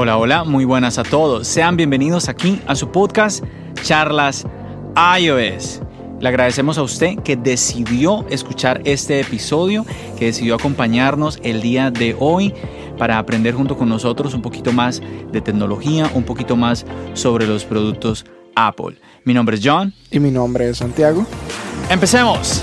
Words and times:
Hola, 0.00 0.16
hola, 0.16 0.44
muy 0.44 0.64
buenas 0.64 0.96
a 0.98 1.02
todos. 1.02 1.48
Sean 1.48 1.76
bienvenidos 1.76 2.28
aquí 2.28 2.60
a 2.68 2.76
su 2.76 2.92
podcast 2.92 3.42
Charlas 3.82 4.46
iOS. 4.94 5.80
Le 6.20 6.28
agradecemos 6.28 6.78
a 6.78 6.82
usted 6.82 7.16
que 7.24 7.34
decidió 7.34 8.24
escuchar 8.30 8.80
este 8.84 9.18
episodio, 9.18 9.84
que 10.16 10.26
decidió 10.26 10.54
acompañarnos 10.54 11.40
el 11.42 11.60
día 11.62 11.90
de 11.90 12.14
hoy 12.20 12.54
para 12.96 13.18
aprender 13.18 13.54
junto 13.54 13.76
con 13.76 13.88
nosotros 13.88 14.34
un 14.34 14.42
poquito 14.42 14.72
más 14.72 15.02
de 15.32 15.40
tecnología, 15.40 16.08
un 16.14 16.22
poquito 16.22 16.54
más 16.54 16.86
sobre 17.14 17.48
los 17.48 17.64
productos 17.64 18.24
Apple. 18.54 19.00
Mi 19.24 19.34
nombre 19.34 19.56
es 19.56 19.62
John. 19.64 19.92
Y 20.12 20.20
mi 20.20 20.30
nombre 20.30 20.68
es 20.68 20.76
Santiago. 20.76 21.26
Empecemos. 21.90 22.62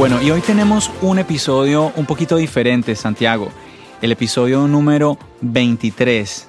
Bueno, 0.00 0.22
y 0.22 0.30
hoy 0.30 0.40
tenemos 0.40 0.90
un 1.02 1.18
episodio 1.18 1.92
un 1.94 2.06
poquito 2.06 2.38
diferente, 2.38 2.96
Santiago. 2.96 3.52
El 4.00 4.12
episodio 4.12 4.66
número 4.66 5.18
23. 5.42 6.48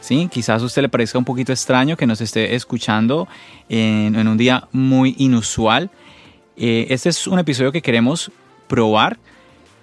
¿Sí? 0.00 0.28
Quizás 0.30 0.62
a 0.62 0.64
usted 0.64 0.82
le 0.82 0.88
parezca 0.88 1.18
un 1.18 1.24
poquito 1.24 1.50
extraño 1.50 1.96
que 1.96 2.06
nos 2.06 2.20
esté 2.20 2.54
escuchando 2.54 3.26
en, 3.68 4.16
un 4.28 4.36
día 4.36 4.68
muy 4.70 5.16
inusual. 5.18 5.90
Eh, 6.56 6.86
este 6.90 7.08
es 7.08 7.26
un 7.26 7.40
episodio 7.40 7.72
que 7.72 7.82
queremos 7.82 8.30
probar. 8.68 9.18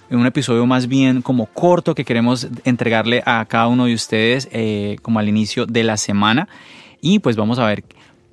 Un 0.09 0.25
episodio 0.25 0.65
más 0.65 0.87
bien 0.87 1.21
como 1.21 1.47
corto 1.47 1.95
que 1.95 2.05
queremos 2.05 2.47
entregarle 2.63 3.21
a 3.25 3.43
cada 3.49 3.67
uno 3.67 3.83
de 3.83 3.95
ustedes 3.95 4.47
eh, 4.53 4.95
como 5.01 5.19
al 5.19 5.27
inicio 5.27 5.65
de 5.65 5.83
la 5.83 5.97
semana. 5.97 6.47
Y 7.01 7.19
pues 7.19 7.35
vamos 7.35 7.59
a 7.59 7.65
ver 7.65 7.83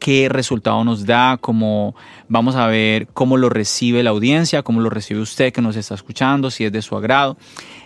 qué 0.01 0.29
resultado 0.29 0.83
nos 0.83 1.07
da, 1.07 1.37
cómo 1.41 1.95
vamos 2.29 2.57
a 2.57 2.67
ver 2.67 3.07
cómo 3.15 3.37
lo 3.37 3.49
recibe 3.49 4.03
la 4.03 4.11
audiencia, 4.11 4.65
cómo 4.65 4.81
lo 4.81 4.91
recibe 4.91 5.21
usted 5.21 5.53
que 5.53 5.63
nos 5.63 5.77
está 5.77 5.95
escuchando, 5.95 6.51
si 6.51 6.65
es 6.65 6.73
de 6.73 6.83
su 6.83 6.97
agrado. 6.97 7.37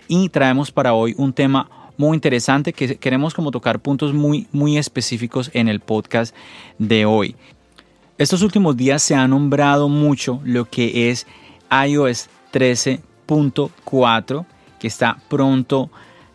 Y 0.07 0.29
traemos 0.29 0.71
para 0.71 0.93
hoy 0.93 1.13
un 1.17 1.33
tema 1.33 1.69
muy 1.97 2.15
interesante 2.15 2.73
que 2.73 2.95
queremos 2.95 3.35
como 3.35 3.51
tocar 3.51 3.79
puntos 3.79 4.13
muy, 4.13 4.47
muy 4.51 4.77
específicos 4.77 5.51
en 5.53 5.67
el 5.67 5.79
podcast 5.79 6.35
de 6.79 7.05
hoy. 7.05 7.35
Estos 8.17 8.41
últimos 8.41 8.75
días 8.77 9.03
se 9.03 9.13
ha 9.13 9.27
nombrado 9.27 9.89
mucho 9.89 10.39
lo 10.43 10.65
que 10.65 11.11
es 11.11 11.27
iOS 11.69 12.29
13.4 12.53 14.45
que 14.79 14.87
está 14.87 15.17
pronto 15.27 15.89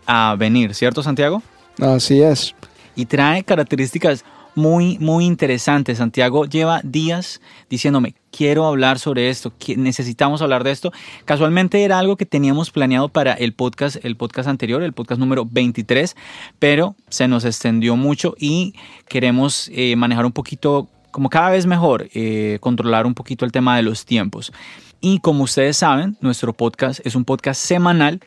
a 0.06 0.36
venir, 0.38 0.74
¿cierto 0.74 1.02
Santiago? 1.02 1.42
Así 1.80 2.20
es. 2.20 2.54
Y 2.96 3.06
trae 3.06 3.44
características 3.44 4.24
muy, 4.60 4.98
muy 4.98 5.24
interesante. 5.24 5.94
Santiago 5.94 6.44
lleva 6.44 6.82
días 6.84 7.40
diciéndome, 7.70 8.14
quiero 8.30 8.66
hablar 8.66 8.98
sobre 8.98 9.30
esto, 9.30 9.52
necesitamos 9.76 10.42
hablar 10.42 10.64
de 10.64 10.70
esto. 10.70 10.92
Casualmente 11.24 11.82
era 11.82 11.98
algo 11.98 12.16
que 12.16 12.26
teníamos 12.26 12.70
planeado 12.70 13.08
para 13.08 13.32
el 13.32 13.54
podcast, 13.54 13.96
el 14.04 14.16
podcast 14.16 14.48
anterior, 14.48 14.82
el 14.82 14.92
podcast 14.92 15.18
número 15.18 15.46
23, 15.50 16.14
pero 16.58 16.94
se 17.08 17.26
nos 17.26 17.44
extendió 17.44 17.96
mucho 17.96 18.34
y 18.38 18.74
queremos 19.08 19.70
eh, 19.72 19.96
manejar 19.96 20.26
un 20.26 20.32
poquito, 20.32 20.88
como 21.10 21.30
cada 21.30 21.50
vez 21.50 21.66
mejor, 21.66 22.08
eh, 22.12 22.58
controlar 22.60 23.06
un 23.06 23.14
poquito 23.14 23.46
el 23.46 23.52
tema 23.52 23.76
de 23.76 23.82
los 23.82 24.04
tiempos. 24.04 24.52
Y 25.00 25.20
como 25.20 25.44
ustedes 25.44 25.78
saben, 25.78 26.16
nuestro 26.20 26.52
podcast 26.52 27.00
es 27.04 27.14
un 27.14 27.24
podcast 27.24 27.60
semanal 27.60 28.20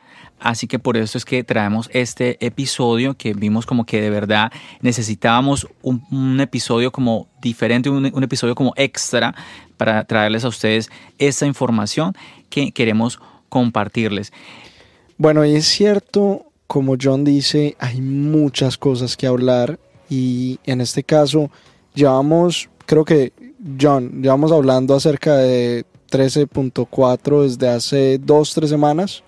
Así 0.44 0.68
que 0.68 0.78
por 0.78 0.98
eso 0.98 1.18
es 1.18 1.24
que 1.24 1.42
traemos 1.46 1.90
este 1.94 2.46
episodio 2.46 3.16
que 3.16 3.34
vimos 3.34 3.66
como 3.66 3.86
que 3.86 4.02
de 4.02 4.10
verdad 4.10 4.52
necesitábamos 4.82 5.70
un, 5.82 6.38
episodio 6.42 6.92
como 6.92 7.30
diferente, 7.42 7.90
un, 7.90 8.12
un, 8.14 8.24
episodio 8.24 8.54
como 8.54 8.74
extra 8.76 9.34
para 9.78 10.04
traerles 10.04 10.44
a 10.44 10.50
ustedes 10.50 10.90
esta 11.18 11.46
información 11.46 12.14
que 12.50 12.74
queremos 12.74 13.22
compartirles. 13.48 14.34
Bueno, 15.18 15.46
y 15.46 15.56
es 15.56 15.66
cierto, 15.66 16.48
como 16.68 16.98
John 17.02 17.24
dice, 17.24 17.78
hay 17.80 18.02
muchas 18.02 18.78
cosas 18.78 19.16
que 19.16 19.28
hablar 19.28 19.80
y 20.10 20.60
en 20.66 20.82
este 20.82 21.06
caso 21.06 21.52
llevamos, 21.94 22.70
creo 22.86 23.06
que 23.06 23.32
John, 23.80 24.22
llevamos 24.22 24.52
hablando 24.52 24.94
acerca 24.94 25.38
de 25.38 25.86
13.4 26.14 27.44
desde 27.44 27.70
hace 27.70 28.20
dos, 28.20 28.54
tres 28.54 28.70
semanas. 28.70 29.24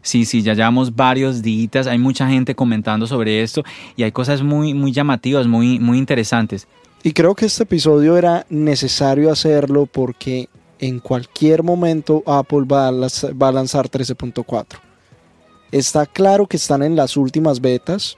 Sí, 0.00 0.24
sí, 0.24 0.40
ya 0.40 0.54
llevamos 0.54 0.94
varios 0.94 1.42
días, 1.42 1.86
hay 1.86 1.98
mucha 1.98 2.28
gente 2.28 2.54
comentando 2.54 3.06
sobre 3.06 3.42
esto 3.42 3.64
y 3.96 4.04
hay 4.04 4.12
cosas 4.12 4.40
muy, 4.42 4.72
muy 4.72 4.92
llamativas, 4.92 5.46
muy, 5.46 5.78
muy 5.78 5.98
interesantes. 5.98 6.66
Y 7.02 7.12
creo 7.12 7.34
que 7.34 7.46
este 7.46 7.64
episodio 7.64 8.16
era 8.16 8.46
necesario 8.48 9.30
hacerlo 9.30 9.86
porque 9.86 10.48
en 10.78 11.00
cualquier 11.00 11.62
momento 11.62 12.22
Apple 12.24 12.64
va 12.64 12.88
a, 12.88 12.92
va 12.92 13.48
a 13.48 13.52
lanzar 13.52 13.88
13.4. 13.90 14.64
Está 15.72 16.06
claro 16.06 16.46
que 16.46 16.56
están 16.56 16.82
en 16.82 16.96
las 16.96 17.16
últimas 17.16 17.60
betas 17.60 18.16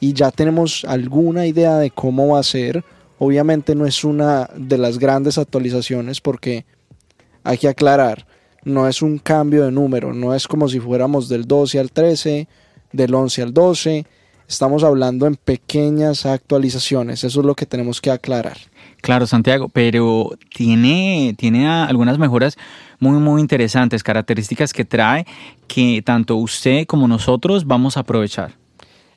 y 0.00 0.14
ya 0.14 0.30
tenemos 0.30 0.84
alguna 0.84 1.46
idea 1.46 1.76
de 1.76 1.90
cómo 1.90 2.28
va 2.28 2.40
a 2.40 2.42
ser. 2.42 2.84
Obviamente 3.18 3.74
no 3.74 3.86
es 3.86 4.02
una 4.02 4.48
de 4.56 4.78
las 4.78 4.98
grandes 4.98 5.38
actualizaciones 5.38 6.20
porque 6.20 6.64
hay 7.48 7.56
que 7.56 7.68
aclarar, 7.68 8.26
no 8.62 8.86
es 8.86 9.00
un 9.00 9.16
cambio 9.16 9.64
de 9.64 9.72
número, 9.72 10.12
no 10.12 10.34
es 10.34 10.46
como 10.46 10.68
si 10.68 10.80
fuéramos 10.80 11.30
del 11.30 11.46
12 11.46 11.78
al 11.78 11.90
13, 11.90 12.46
del 12.92 13.14
11 13.14 13.42
al 13.42 13.54
12, 13.54 14.04
estamos 14.46 14.84
hablando 14.84 15.26
en 15.26 15.36
pequeñas 15.36 16.26
actualizaciones, 16.26 17.24
eso 17.24 17.40
es 17.40 17.46
lo 17.46 17.54
que 17.54 17.64
tenemos 17.64 18.02
que 18.02 18.10
aclarar. 18.10 18.58
Claro, 19.00 19.26
Santiago, 19.26 19.70
pero 19.70 20.36
tiene, 20.54 21.34
tiene 21.38 21.66
algunas 21.66 22.18
mejoras 22.18 22.58
muy, 22.98 23.18
muy 23.18 23.40
interesantes, 23.40 24.02
características 24.02 24.74
que 24.74 24.84
trae 24.84 25.24
que 25.66 26.02
tanto 26.04 26.36
usted 26.36 26.84
como 26.86 27.08
nosotros 27.08 27.66
vamos 27.66 27.96
a 27.96 28.00
aprovechar. 28.00 28.56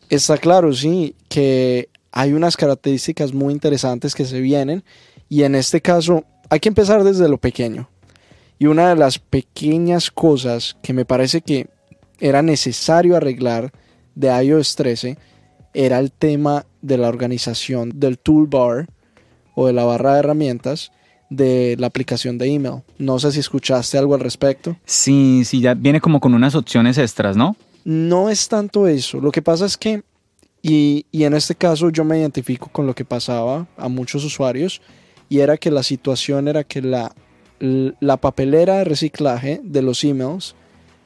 Está 0.10 0.38
claro, 0.38 0.72
sí, 0.72 1.16
que 1.28 1.90
hay 2.14 2.32
unas 2.32 2.56
características 2.56 3.34
muy 3.34 3.54
interesantes 3.54 4.16
que 4.16 4.24
se 4.24 4.40
vienen 4.40 4.86
y 5.28 5.44
en 5.44 5.56
este 5.56 5.82
caso 5.82 6.24
hay 6.50 6.62
que 6.62 6.70
empezar 6.70 7.04
desde 7.04 7.28
lo 7.28 7.38
pequeño. 7.38 7.90
Y 8.62 8.68
una 8.68 8.90
de 8.90 8.96
las 8.96 9.18
pequeñas 9.18 10.12
cosas 10.12 10.78
que 10.84 10.94
me 10.94 11.04
parece 11.04 11.42
que 11.42 11.68
era 12.20 12.44
necesario 12.44 13.18
arreglar 13.18 13.72
de 14.14 14.28
iOS 14.28 14.76
13 14.76 15.18
era 15.74 15.98
el 15.98 16.12
tema 16.12 16.68
de 16.84 17.00
la 17.00 17.10
organización 17.10 17.92
del 17.96 18.20
toolbar 18.20 18.88
o 19.56 19.66
de 19.66 19.74
la 19.74 19.84
barra 19.84 20.14
de 20.14 20.20
herramientas 20.20 20.92
de 21.32 21.76
la 21.80 21.88
aplicación 21.88 22.38
de 22.38 22.54
email. 22.54 22.84
No 23.00 23.18
sé 23.18 23.32
si 23.32 23.40
escuchaste 23.40 23.98
algo 23.98 24.14
al 24.14 24.20
respecto. 24.20 24.78
Sí, 24.86 25.42
sí, 25.44 25.60
ya 25.60 25.74
viene 25.74 26.00
como 26.00 26.20
con 26.20 26.36
unas 26.36 26.54
opciones 26.54 27.00
extras, 27.00 27.36
¿no? 27.36 27.56
No 27.84 28.30
es 28.30 28.48
tanto 28.48 28.88
eso. 28.88 29.20
Lo 29.20 29.32
que 29.32 29.42
pasa 29.42 29.66
es 29.66 29.76
que, 29.76 30.04
y, 30.62 31.08
y 31.12 31.24
en 31.24 31.34
este 31.34 31.56
caso 31.56 31.90
yo 31.90 32.04
me 32.04 32.20
identifico 32.20 32.70
con 32.72 32.86
lo 32.86 32.94
que 32.94 33.06
pasaba 33.06 33.66
a 33.76 33.88
muchos 33.88 34.24
usuarios, 34.24 34.84
y 35.30 35.40
era 35.40 35.58
que 35.58 35.72
la 35.72 35.82
situación 35.82 36.48
era 36.48 36.64
que 36.64 36.84
la 36.84 37.12
la 37.62 38.18
papelera 38.18 38.80
de 38.80 38.86
reciclaje 38.86 39.62
de 39.64 39.84
los 39.84 40.04
emails 40.04 40.56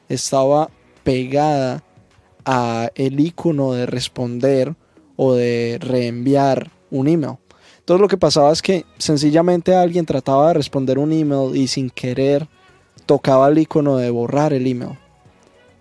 estaba 0.08 0.70
pegada 1.04 1.84
a 2.46 2.90
el 2.96 3.20
icono 3.20 3.74
de 3.74 3.86
responder 3.86 4.74
o 5.18 5.34
de 5.34 5.78
reenviar 5.82 6.72
un 6.92 7.10
email. 7.10 7.38
Entonces 7.80 8.02
lo 8.02 8.08
que 8.08 8.18
pasaba 8.18 8.52
es 8.52 8.62
que 8.62 8.86
sencillamente 8.98 9.76
alguien 9.76 10.06
trataba 10.06 10.48
de 10.48 10.54
responder 10.56 10.98
un 10.98 11.12
email 11.12 11.56
y 11.56 11.68
sin 11.68 11.90
querer 11.90 12.48
tocaba 13.06 13.50
el 13.50 13.58
icono 13.58 13.98
de 13.98 14.10
borrar 14.10 14.54
el 14.54 14.66
email 14.66 14.98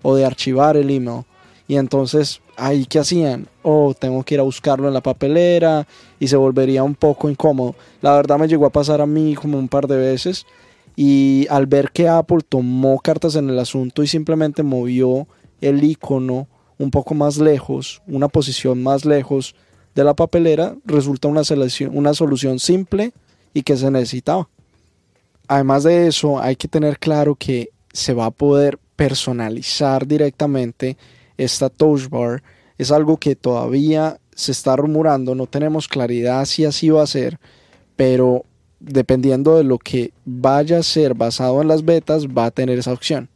o 0.02 0.16
de 0.16 0.24
archivar 0.24 0.76
el 0.76 0.90
email. 0.90 1.24
Y 1.68 1.76
entonces 1.76 2.40
ahí 2.56 2.84
qué 2.84 2.98
hacían, 2.98 3.48
oh, 3.62 3.94
tengo 3.98 4.22
que 4.22 4.34
ir 4.34 4.40
a 4.40 4.44
buscarlo 4.44 4.88
en 4.88 4.94
la 4.94 5.02
papelera 5.02 5.86
y 6.18 6.28
se 6.28 6.36
volvería 6.36 6.82
un 6.82 6.94
poco 6.94 7.30
incómodo. 7.30 7.74
La 8.02 8.14
verdad 8.14 8.38
me 8.38 8.48
llegó 8.48 8.66
a 8.66 8.70
pasar 8.70 9.00
a 9.00 9.06
mí 9.06 9.34
como 9.34 9.58
un 9.58 9.68
par 9.68 9.86
de 9.86 9.96
veces 9.96 10.46
y 10.96 11.46
al 11.50 11.66
ver 11.66 11.90
que 11.90 12.08
Apple 12.08 12.40
tomó 12.48 13.00
cartas 13.00 13.34
en 13.36 13.50
el 13.50 13.58
asunto 13.58 14.02
y 14.02 14.06
simplemente 14.06 14.62
movió 14.62 15.26
el 15.60 15.82
icono 15.82 16.48
un 16.78 16.90
poco 16.90 17.14
más 17.14 17.38
lejos, 17.38 18.02
una 18.06 18.28
posición 18.28 18.82
más 18.82 19.04
lejos 19.04 19.54
de 19.94 20.04
la 20.04 20.14
papelera, 20.14 20.76
resulta 20.84 21.28
una, 21.28 21.42
una 21.90 22.14
solución 22.14 22.58
simple 22.58 23.12
y 23.52 23.62
que 23.62 23.76
se 23.76 23.90
necesitaba. 23.90 24.48
Además 25.46 25.84
de 25.84 26.06
eso, 26.08 26.40
hay 26.40 26.56
que 26.56 26.68
tener 26.68 26.98
claro 26.98 27.34
que 27.36 27.70
se 27.92 28.14
va 28.14 28.26
a 28.26 28.30
poder 28.30 28.78
personalizar 28.96 30.06
directamente 30.06 30.96
esta 31.36 31.68
touch 31.68 32.08
bar. 32.08 32.42
Es 32.78 32.90
algo 32.90 33.18
que 33.18 33.36
todavía 33.36 34.18
se 34.34 34.52
está 34.52 34.74
rumorando, 34.74 35.34
no 35.34 35.46
tenemos 35.46 35.86
claridad 35.86 36.44
si 36.44 36.64
así 36.64 36.90
va 36.90 37.02
a 37.02 37.06
ser, 37.06 37.38
pero 37.94 38.44
dependiendo 38.84 39.56
de 39.56 39.64
lo 39.64 39.78
que 39.78 40.12
vaya 40.24 40.78
a 40.78 40.82
ser 40.82 41.14
basado 41.14 41.62
en 41.62 41.68
las 41.68 41.84
betas, 41.84 42.26
va 42.26 42.46
a 42.46 42.50
tener 42.50 42.78
esa 42.78 42.92
opción. 42.92 43.28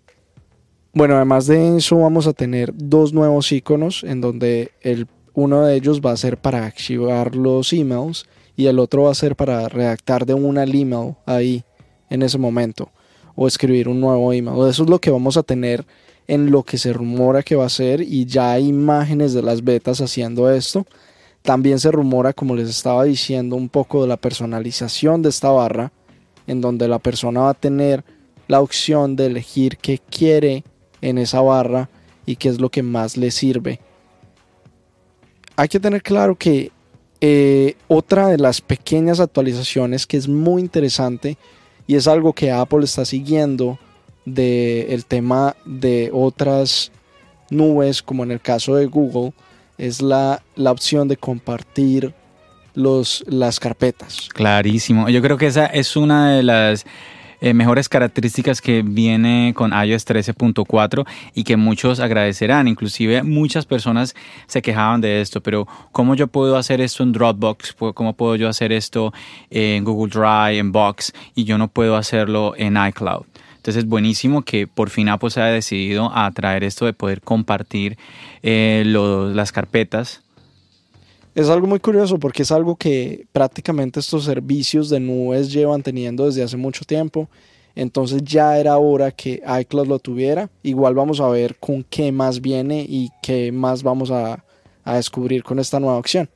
Bueno, 0.92 1.16
además 1.16 1.46
de 1.46 1.76
eso 1.76 1.98
vamos 1.98 2.26
a 2.26 2.32
tener 2.32 2.72
dos 2.74 3.12
nuevos 3.12 3.52
iconos 3.52 4.04
en 4.04 4.20
donde 4.20 4.72
el, 4.80 5.06
uno 5.34 5.64
de 5.64 5.76
ellos 5.76 6.00
va 6.00 6.12
a 6.12 6.16
ser 6.16 6.38
para 6.38 6.64
archivar 6.64 7.36
los 7.36 7.72
emails 7.72 8.26
y 8.56 8.66
el 8.66 8.78
otro 8.78 9.04
va 9.04 9.12
a 9.12 9.14
ser 9.14 9.36
para 9.36 9.68
redactar 9.68 10.26
de 10.26 10.34
una 10.34 10.64
email 10.64 11.14
ahí 11.26 11.62
en 12.10 12.22
ese 12.22 12.38
momento 12.38 12.90
o 13.36 13.46
escribir 13.46 13.88
un 13.88 14.00
nuevo 14.00 14.32
email. 14.32 14.68
Eso 14.68 14.82
es 14.82 14.90
lo 14.90 14.98
que 14.98 15.10
vamos 15.10 15.36
a 15.36 15.44
tener 15.44 15.86
en 16.26 16.50
lo 16.50 16.62
que 16.62 16.76
se 16.76 16.92
rumora 16.92 17.42
que 17.42 17.54
va 17.54 17.66
a 17.66 17.70
ser 17.70 18.00
y 18.00 18.26
ya 18.26 18.52
hay 18.52 18.68
imágenes 18.68 19.32
de 19.32 19.42
las 19.42 19.62
betas 19.62 20.00
haciendo 20.00 20.50
esto. 20.50 20.86
También 21.48 21.78
se 21.78 21.90
rumora, 21.90 22.34
como 22.34 22.54
les 22.54 22.68
estaba 22.68 23.04
diciendo, 23.04 23.56
un 23.56 23.70
poco 23.70 24.02
de 24.02 24.08
la 24.08 24.18
personalización 24.18 25.22
de 25.22 25.30
esta 25.30 25.48
barra, 25.48 25.92
en 26.46 26.60
donde 26.60 26.86
la 26.88 26.98
persona 26.98 27.40
va 27.40 27.48
a 27.48 27.54
tener 27.54 28.04
la 28.48 28.60
opción 28.60 29.16
de 29.16 29.24
elegir 29.24 29.78
qué 29.78 29.98
quiere 29.98 30.62
en 31.00 31.16
esa 31.16 31.40
barra 31.40 31.88
y 32.26 32.36
qué 32.36 32.50
es 32.50 32.60
lo 32.60 32.68
que 32.68 32.82
más 32.82 33.16
le 33.16 33.30
sirve. 33.30 33.80
Hay 35.56 35.68
que 35.68 35.80
tener 35.80 36.02
claro 36.02 36.36
que 36.36 36.70
eh, 37.22 37.76
otra 37.88 38.28
de 38.28 38.36
las 38.36 38.60
pequeñas 38.60 39.18
actualizaciones 39.18 40.06
que 40.06 40.18
es 40.18 40.28
muy 40.28 40.60
interesante 40.60 41.38
y 41.86 41.94
es 41.94 42.06
algo 42.08 42.34
que 42.34 42.52
Apple 42.52 42.84
está 42.84 43.06
siguiendo 43.06 43.78
del 44.26 45.06
tema 45.06 45.56
de 45.64 46.10
otras 46.12 46.92
nubes, 47.48 48.02
como 48.02 48.22
en 48.22 48.32
el 48.32 48.40
caso 48.42 48.74
de 48.74 48.84
Google, 48.84 49.32
es 49.78 50.02
la, 50.02 50.42
la 50.56 50.72
opción 50.72 51.08
de 51.08 51.16
compartir 51.16 52.14
los, 52.74 53.24
las 53.26 53.58
carpetas. 53.60 54.28
Clarísimo. 54.34 55.08
Yo 55.08 55.22
creo 55.22 55.36
que 55.36 55.46
esa 55.46 55.66
es 55.66 55.96
una 55.96 56.32
de 56.32 56.42
las 56.42 56.84
eh, 57.40 57.54
mejores 57.54 57.88
características 57.88 58.60
que 58.60 58.82
viene 58.82 59.52
con 59.54 59.70
iOS 59.70 60.06
13.4 60.06 61.06
y 61.34 61.44
que 61.44 61.56
muchos 61.56 62.00
agradecerán. 62.00 62.66
Inclusive 62.66 63.22
muchas 63.22 63.64
personas 63.64 64.16
se 64.46 64.60
quejaban 64.60 65.00
de 65.00 65.20
esto, 65.20 65.40
pero 65.40 65.68
¿cómo 65.92 66.16
yo 66.16 66.26
puedo 66.26 66.56
hacer 66.56 66.80
esto 66.80 67.04
en 67.04 67.12
Dropbox? 67.12 67.76
¿Cómo 67.94 68.14
puedo 68.14 68.34
yo 68.34 68.48
hacer 68.48 68.72
esto 68.72 69.12
en 69.50 69.84
Google 69.84 70.10
Drive, 70.10 70.58
en 70.58 70.72
Box 70.72 71.12
y 71.36 71.44
yo 71.44 71.58
no 71.58 71.68
puedo 71.68 71.96
hacerlo 71.96 72.54
en 72.56 72.76
iCloud? 72.76 73.24
Entonces 73.58 73.84
es 73.84 73.88
buenísimo 73.88 74.42
que 74.42 74.66
por 74.66 74.90
fin 74.90 75.08
Apple 75.08 75.30
se 75.30 75.40
haya 75.40 75.52
decidido 75.52 76.10
a 76.12 76.30
traer 76.32 76.64
esto 76.64 76.86
de 76.86 76.94
poder 76.94 77.20
compartir 77.20 77.98
eh, 78.42 78.82
las 78.86 79.52
carpetas 79.52 80.22
es 81.38 81.48
algo 81.48 81.68
muy 81.68 81.78
curioso 81.78 82.18
porque 82.18 82.42
es 82.42 82.50
algo 82.50 82.74
que 82.74 83.26
prácticamente 83.30 84.00
estos 84.00 84.24
servicios 84.24 84.90
de 84.90 84.98
nubes 84.98 85.52
llevan 85.52 85.84
teniendo 85.84 86.26
desde 86.26 86.42
hace 86.42 86.56
mucho 86.56 86.84
tiempo. 86.84 87.28
Entonces 87.76 88.24
ya 88.24 88.58
era 88.58 88.76
hora 88.78 89.12
que 89.12 89.40
iCloud 89.60 89.86
lo 89.86 90.00
tuviera. 90.00 90.50
Igual 90.64 90.94
vamos 90.94 91.20
a 91.20 91.28
ver 91.28 91.54
con 91.60 91.84
qué 91.84 92.10
más 92.10 92.40
viene 92.40 92.84
y 92.88 93.10
qué 93.22 93.52
más 93.52 93.84
vamos 93.84 94.10
a, 94.10 94.44
a 94.82 94.96
descubrir 94.96 95.44
con 95.44 95.60
esta 95.60 95.78
nueva 95.78 95.98
opción. 95.98 96.28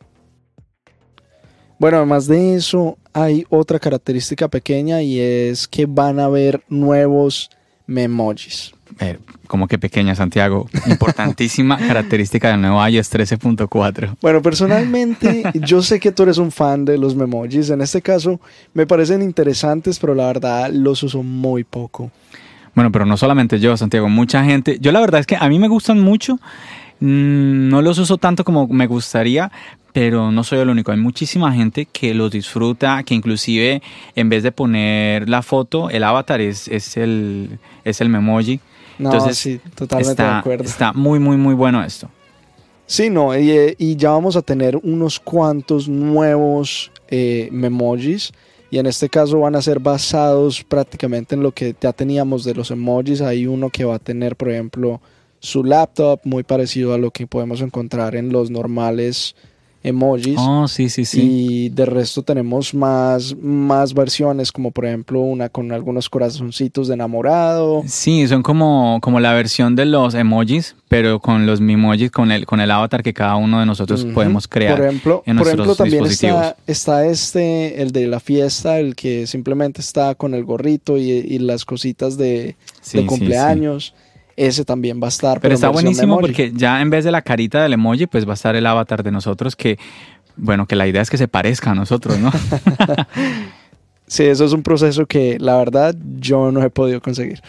Bueno, 1.83 1.97
además 1.97 2.29
de 2.29 2.55
eso, 2.55 2.97
hay 3.13 3.45
otra 3.49 3.81
característica 3.81 4.47
pequeña 4.47 5.03
y 5.03 5.19
es 5.19 5.67
que 5.67 5.85
van 5.85 6.21
a 6.21 6.27
haber 6.27 6.63
nuevos 6.69 7.51
memojis. 7.89 8.73
Eh, 9.01 9.19
como 9.49 9.67
que 9.67 9.79
pequeña, 9.81 10.15
Santiago. 10.15 10.69
Importantísima 10.87 11.77
característica 11.89 12.53
del 12.53 12.61
nuevo 12.61 12.87
iOS 12.87 13.13
13.4. 13.13 14.17
Bueno, 14.23 14.41
personalmente, 14.41 15.43
yo 15.55 15.83
sé 15.83 15.99
que 15.99 16.13
tú 16.13 16.23
eres 16.23 16.39
un 16.39 16.53
fan 16.53 16.85
de 16.85 16.97
los 16.99 17.17
memojis. 17.17 17.71
En 17.71 17.81
este 17.81 18.01
caso, 18.01 18.41
me 18.75 18.87
parecen 18.87 19.21
interesantes, 19.21 19.99
pero 19.99 20.15
la 20.15 20.29
verdad 20.29 20.71
los 20.71 21.03
uso 21.03 21.25
muy 21.25 21.65
poco. 21.65 22.13
Bueno, 22.77 22.93
pero 22.93 23.07
no 23.07 23.17
solamente 23.17 23.59
yo, 23.59 23.77
Santiago, 23.77 24.09
mucha 24.09 24.45
gente. 24.45 24.79
Yo 24.79 24.93
la 24.93 25.01
verdad 25.01 25.19
es 25.19 25.27
que 25.27 25.35
a 25.35 25.49
mí 25.49 25.59
me 25.59 25.67
gustan 25.67 25.99
mucho. 25.99 26.39
Mm, 27.01 27.69
no 27.69 27.83
los 27.83 27.99
uso 27.99 28.17
tanto 28.17 28.45
como 28.45 28.69
me 28.69 28.87
gustaría, 28.87 29.51
pero 29.93 30.33
no 30.33 30.45
soy 30.45 30.61
el 30.61 30.69
único. 30.69 30.93
Hay 30.93 30.99
muchísima 30.99 31.53
gente 31.53 31.87
que 31.87 32.15
los 32.15 32.31
disfruta, 32.31 33.03
que 33.03 33.15
inclusive 33.15 33.83
en 34.15 34.29
vez 34.29 34.43
de 34.43 34.53
poner 34.53 35.29
la 35.29 35.43
foto, 35.43 35.91
el 35.91 36.03
avatar 36.05 36.41
es, 36.41 36.69
es, 36.69 36.97
el, 36.97 37.59
es 37.85 38.01
el 38.01 38.09
memoji. 38.09 38.61
Entonces, 38.99 39.39
sí, 39.39 39.61
totalmente 39.75 40.11
está, 40.13 40.33
de 40.33 40.39
acuerdo. 40.39 40.65
Está 40.65 40.93
muy, 40.93 41.19
muy, 41.19 41.37
muy 41.37 41.55
bueno 41.55 41.83
esto. 41.85 42.09
Sí, 42.87 43.11
no, 43.11 43.37
y, 43.39 43.75
y 43.79 43.97
ya 43.97 44.11
vamos 44.11 44.37
a 44.37 44.43
tener 44.43 44.77
unos 44.83 45.19
cuantos 45.19 45.89
nuevos 45.89 46.91
eh, 47.09 47.49
memojis. 47.53 48.33
Y 48.71 48.79
en 48.79 48.87
este 48.87 49.11
caso 49.11 49.41
van 49.41 49.55
a 49.55 49.61
ser 49.61 49.81
basados 49.81 50.65
prácticamente 50.65 51.35
en 51.35 51.43
lo 51.43 51.53
que 51.53 51.77
ya 51.79 51.93
teníamos 51.93 52.43
de 52.45 52.55
los 52.55 52.71
emojis. 52.71 53.21
Hay 53.21 53.47
uno 53.47 53.69
que 53.69 53.85
va 53.85 53.97
a 53.97 53.99
tener, 53.99 54.35
por 54.35 54.51
ejemplo, 54.51 55.01
su 55.41 55.63
laptop, 55.63 56.21
muy 56.25 56.43
parecido 56.43 56.95
a 56.95 56.99
lo 56.99 57.11
que 57.11 57.27
podemos 57.27 57.61
encontrar 57.61 58.17
en 58.17 58.33
los 58.33 58.51
normales 58.51 59.35
emojis. 59.83 60.37
Oh, 60.39 60.69
sí, 60.69 60.89
sí, 60.89 61.05
sí. 61.05 61.21
Y 61.23 61.69
de 61.71 61.87
resto 61.87 62.23
tenemos 62.23 62.75
más, 62.75 63.37
más 63.37 63.95
versiones, 63.95 64.53
como 64.53 64.71
por 64.71 64.87
ejemplo 64.87 65.21
una 65.21 65.49
con 65.49 65.73
algunos 65.73 66.09
corazoncitos 66.09 66.89
de 66.89 66.95
enamorado. 66.95 67.83
Sí, 67.87 68.27
son 68.29 68.43
como, 68.43 68.99
como 69.03 69.21
la 69.21 69.33
versión 69.33 69.75
de 69.77 69.87
los 69.87 70.15
emojis, 70.15 70.77
pero 70.89 71.21
con 71.21 71.47
los 71.47 71.61
emojis, 71.61 72.11
con 72.11 72.31
el, 72.31 72.47
con 72.47 72.61
el 72.61 72.71
avatar 72.71 73.03
que 73.03 73.13
cada 73.13 73.37
uno 73.37 73.61
de 73.61 73.67
nosotros 73.67 74.05
podemos 74.07 74.47
crear. 74.49 74.77
Por 74.77 74.87
ejemplo, 74.87 75.23
por 75.25 75.47
ejemplo 75.47 75.75
también 75.75 76.05
está, 76.05 76.57
está, 76.67 77.07
este, 77.07 77.83
el 77.83 77.93
de 77.93 78.07
la 78.07 78.21
fiesta, 78.21 78.79
el 78.79 78.95
que 78.95 79.27
simplemente 79.27 79.81
está 79.81 80.15
con 80.15 80.35
el 80.35 80.45
gorrito 80.45 80.99
y, 80.99 81.39
las 81.43 81.65
cositas 81.65 82.17
de, 82.17 82.55
cumpleaños 83.07 83.95
ese 84.47 84.65
también 84.65 85.01
va 85.01 85.07
a 85.07 85.09
estar. 85.09 85.41
Pero, 85.41 85.55
está 85.55 85.69
buenísimo 85.69 86.19
porque 86.19 86.53
ya 86.55 86.81
en 86.81 86.91
vez 86.91 87.05
de 87.05 87.11
la 87.11 87.23
carita 87.23 87.63
del 87.63 87.75
emoji, 87.75 88.07
pues 88.07 88.27
va 88.27 88.33
a 88.33 88.35
estar 88.35 88.57
el 88.57 88.67
avatar 88.67 89.03
de 89.03 89.11
nosotros 89.11 89.57
que, 89.57 89.79
bueno, 90.37 90.67
que 90.67 90.77
la 90.77 90.87
idea 90.87 91.03
es 91.03 91.11
que 91.11 91.19
se 91.19 91.29
parezca 91.29 91.71
a 91.71 91.75
nosotros, 91.75 92.19
¿no? 92.19 92.31
sí, 94.07 94.25
eso 94.25 94.45
es 94.45 94.53
un 94.53 94.63
proceso 94.63 95.07
que 95.07 95.39
la 95.39 95.57
verdad 95.57 95.95
yo 96.19 96.51
no 96.51 96.63
he 96.63 96.71
podido 96.71 97.01
conseguir. 97.01 97.43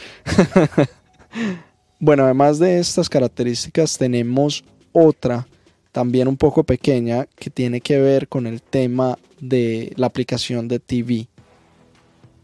bueno, 1.99 2.23
además 2.23 2.59
de 2.59 2.79
estas 2.79 3.09
características 3.09 3.97
tenemos 3.97 4.63
otra 4.91 5.47
también 5.91 6.27
un 6.27 6.37
poco 6.37 6.63
pequeña 6.63 7.27
que 7.35 7.49
tiene 7.49 7.79
que 7.79 7.99
ver 7.99 8.27
con 8.27 8.47
el 8.47 8.61
tema 8.61 9.17
de 9.39 9.93
la 9.95 10.07
aplicación 10.07 10.67
de 10.67 10.79
TV. 10.79 11.27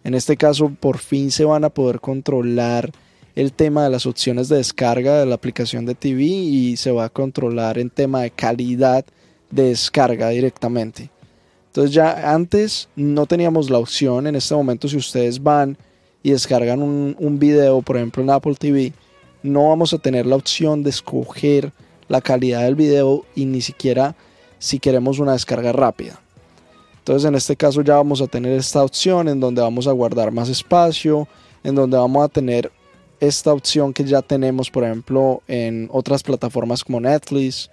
En 0.03 0.13
este 0.13 0.37
caso, 0.37 0.71
por 0.79 0.97
fin 0.97 1.31
se 1.31 1.45
van 1.45 1.63
a 1.63 1.69
poder 1.69 1.99
controlar 1.99 2.91
el 3.35 3.53
tema 3.53 3.83
de 3.83 3.89
las 3.89 4.05
opciones 4.05 4.49
de 4.49 4.57
descarga 4.57 5.19
de 5.19 5.25
la 5.25 5.35
aplicación 5.35 5.85
de 5.85 5.95
TV 5.95 6.23
y 6.23 6.77
se 6.77 6.91
va 6.91 7.05
a 7.05 7.09
controlar 7.09 7.77
en 7.77 7.89
tema 7.89 8.21
de 8.21 8.31
calidad 8.31 9.05
de 9.49 9.63
descarga 9.63 10.29
directamente. 10.29 11.09
Entonces 11.67 11.93
ya 11.93 12.33
antes 12.33 12.89
no 12.95 13.25
teníamos 13.25 13.69
la 13.69 13.77
opción, 13.77 14.27
en 14.27 14.35
este 14.35 14.55
momento 14.55 14.87
si 14.87 14.97
ustedes 14.97 15.41
van 15.41 15.77
y 16.23 16.31
descargan 16.31 16.81
un, 16.81 17.39
video, 17.39 17.81
por 17.81 17.97
ejemplo 17.97 18.23
en 18.23 18.29
Apple 18.29 18.55
TV, 18.55 18.91
no 19.43 19.69
vamos 19.69 19.93
a 19.93 19.99
tener 19.99 20.25
la 20.25 20.35
opción 20.35 20.83
de 20.83 20.89
escoger 20.89 21.71
la 22.07 22.21
calidad 22.21 22.63
del 22.63 22.75
video 22.75 23.23
y 23.35 23.45
ni 23.45 23.61
siquiera 23.61 24.15
si 24.57 24.79
queremos 24.79 25.19
una 25.19 25.33
descarga 25.33 25.71
rápida. 25.71 26.19
Entonces 26.97 27.27
en 27.27 27.35
este 27.35 27.55
caso 27.55 27.81
ya 27.81 27.95
vamos 27.95 28.21
a 28.21 28.27
tener 28.27 28.53
esta 28.53 28.83
opción 28.83 29.29
en 29.29 29.39
donde 29.39 29.61
vamos 29.61 29.87
a 29.87 29.91
guardar 29.91 30.31
más 30.31 30.49
espacio, 30.49 31.27
en 31.63 31.75
donde 31.75 31.97
vamos 31.97 32.25
a 32.25 32.29
tener 32.29 32.71
esta 33.19 33.53
opción 33.53 33.93
que 33.93 34.03
ya 34.03 34.21
tenemos, 34.21 34.69
por 34.69 34.83
ejemplo, 34.83 35.41
en 35.47 35.89
otras 35.91 36.23
plataformas 36.23 36.83
como 36.83 36.99
Netflix. 36.99 37.69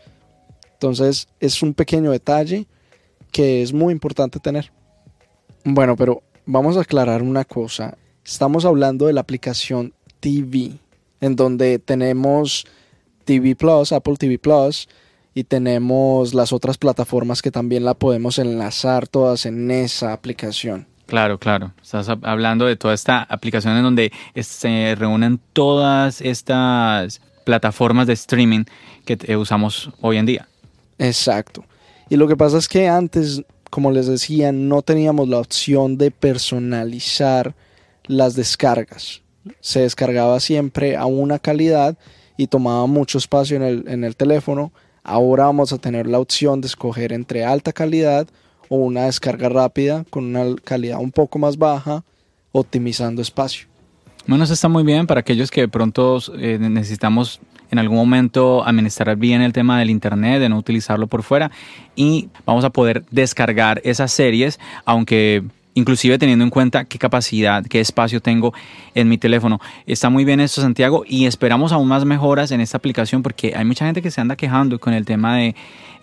Entonces 0.72 1.28
es 1.40 1.62
un 1.62 1.74
pequeño 1.74 2.10
detalle 2.10 2.66
que 3.32 3.62
es 3.62 3.72
muy 3.72 3.92
importante 3.92 4.38
tener. 4.40 4.72
Bueno, 5.64 5.96
pero 5.96 6.22
vamos 6.44 6.76
a 6.76 6.82
aclarar 6.82 7.22
una 7.22 7.44
cosa. 7.44 7.96
Estamos 8.24 8.64
hablando 8.64 9.06
de 9.06 9.12
la 9.12 9.20
aplicación 9.20 9.92
TV, 10.20 10.72
en 11.20 11.36
donde 11.36 11.78
tenemos 11.78 12.66
TV 13.24 13.54
Plus, 13.54 13.92
Apple 13.92 14.16
TV 14.16 14.38
Plus, 14.38 14.88
y 15.34 15.44
tenemos 15.44 16.32
las 16.32 16.52
otras 16.52 16.78
plataformas 16.78 17.42
que 17.42 17.50
también 17.50 17.84
la 17.84 17.94
podemos 17.94 18.38
enlazar 18.38 19.06
todas 19.06 19.44
en 19.44 19.70
esa 19.70 20.12
aplicación. 20.12 20.86
Claro, 21.06 21.38
claro. 21.38 21.72
Estás 21.82 22.08
hablando 22.08 22.66
de 22.66 22.76
toda 22.76 22.92
esta 22.92 23.22
aplicación 23.22 23.76
en 23.76 23.84
donde 23.84 24.12
se 24.40 24.94
reúnen 24.96 25.40
todas 25.52 26.20
estas 26.20 27.20
plataformas 27.44 28.08
de 28.08 28.12
streaming 28.14 28.64
que 29.04 29.36
usamos 29.36 29.90
hoy 30.00 30.16
en 30.16 30.26
día. 30.26 30.48
Exacto. 30.98 31.64
Y 32.08 32.16
lo 32.16 32.26
que 32.28 32.36
pasa 32.36 32.58
es 32.58 32.68
que 32.68 32.88
antes, 32.88 33.42
como 33.70 33.90
les 33.90 34.06
decía, 34.06 34.52
no 34.52 34.82
teníamos 34.82 35.28
la 35.28 35.38
opción 35.38 35.96
de 35.96 36.10
personalizar 36.10 37.54
las 38.06 38.34
descargas. 38.34 39.22
Se 39.60 39.80
descargaba 39.80 40.40
siempre 40.40 40.96
a 40.96 41.06
una 41.06 41.38
calidad 41.38 41.96
y 42.36 42.48
tomaba 42.48 42.86
mucho 42.86 43.18
espacio 43.18 43.56
en 43.56 43.62
el, 43.62 43.84
en 43.88 44.04
el 44.04 44.16
teléfono. 44.16 44.72
Ahora 45.04 45.44
vamos 45.44 45.72
a 45.72 45.78
tener 45.78 46.08
la 46.08 46.18
opción 46.18 46.60
de 46.60 46.66
escoger 46.66 47.12
entre 47.12 47.44
alta 47.44 47.72
calidad 47.72 48.26
o 48.68 48.76
una 48.76 49.04
descarga 49.04 49.49
rápida 49.49 50.04
con 50.11 50.25
una 50.25 50.56
calidad 50.62 51.00
un 51.00 51.12
poco 51.12 51.38
más 51.38 51.56
baja, 51.58 52.04
optimizando 52.52 53.23
espacio. 53.23 53.66
Bueno, 54.26 54.44
eso 54.44 54.54
está 54.54 54.68
muy 54.68 54.82
bien 54.82 55.06
para 55.06 55.20
aquellos 55.20 55.50
que 55.50 55.62
de 55.62 55.68
pronto 55.68 56.18
eh, 56.38 56.58
necesitamos 56.58 57.40
en 57.70 57.78
algún 57.78 57.96
momento 57.96 58.64
administrar 58.64 59.16
bien 59.16 59.42
el 59.42 59.52
tema 59.52 59.78
del 59.78 59.90
internet, 59.90 60.40
de 60.40 60.49
no 60.49 60.58
utilizarlo 60.58 61.06
por 61.06 61.23
fuera 61.23 61.50
y 61.94 62.28
vamos 62.44 62.64
a 62.64 62.70
poder 62.70 63.04
descargar 63.11 63.80
esas 63.85 64.12
series, 64.12 64.58
aunque 64.85 65.44
inclusive 65.76 66.18
teniendo 66.18 66.42
en 66.42 66.50
cuenta 66.50 66.87
qué 66.87 66.99
capacidad, 66.99 67.64
qué 67.64 67.80
espacio 67.80 68.21
tengo 68.21 68.52
en 68.95 69.09
mi 69.09 69.18
teléfono. 69.18 69.61
Está 69.87 70.11
muy 70.11 70.25
bien 70.25 70.40
esto, 70.40 70.62
Santiago, 70.62 71.04
y 71.06 71.26
esperamos 71.26 71.71
aún 71.71 71.87
más 71.87 72.04
mejoras 72.04 72.50
en 72.50 72.61
esta 72.61 72.78
aplicación 72.78 73.23
porque 73.23 73.54
hay 73.54 73.64
mucha 73.64 73.85
gente 73.85 74.02
que 74.02 74.11
se 74.11 74.21
anda 74.21 74.37
quejando 74.37 74.80
con 74.80 74.95
el 74.95 75.04
tema 75.04 75.37
de, 75.37 75.54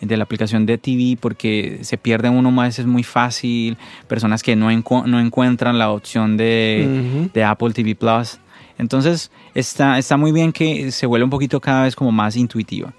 la 0.01 0.23
aplicación 0.23 0.65
de 0.65 0.77
TV 0.77 1.17
porque 1.19 1.79
se 1.81 1.97
pierde 1.97 2.29
uno 2.29 2.51
más, 2.51 2.77
es 2.77 2.85
muy 2.85 3.03
fácil, 3.03 3.77
personas 4.07 4.43
que 4.43 4.55
no, 4.55 4.69
no 4.69 5.19
encuentran 5.19 5.79
la 5.79 5.91
opción 5.91 6.37
de, 6.37 7.29
de 7.33 7.43
Apple 7.43 7.73
TV 7.73 7.95
Plus. 7.95 8.39
Entonces 8.77 9.31
está, 9.55 9.97
está 9.97 10.17
muy 10.17 10.31
bien 10.31 10.51
que 10.51 10.91
se 10.91 11.07
vuelva 11.07 11.25
un 11.25 11.31
poquito 11.31 11.59
cada 11.59 11.83
vez 11.83 11.95
como 11.95 12.11
más 12.11 12.35
intuitiva. 12.35 12.93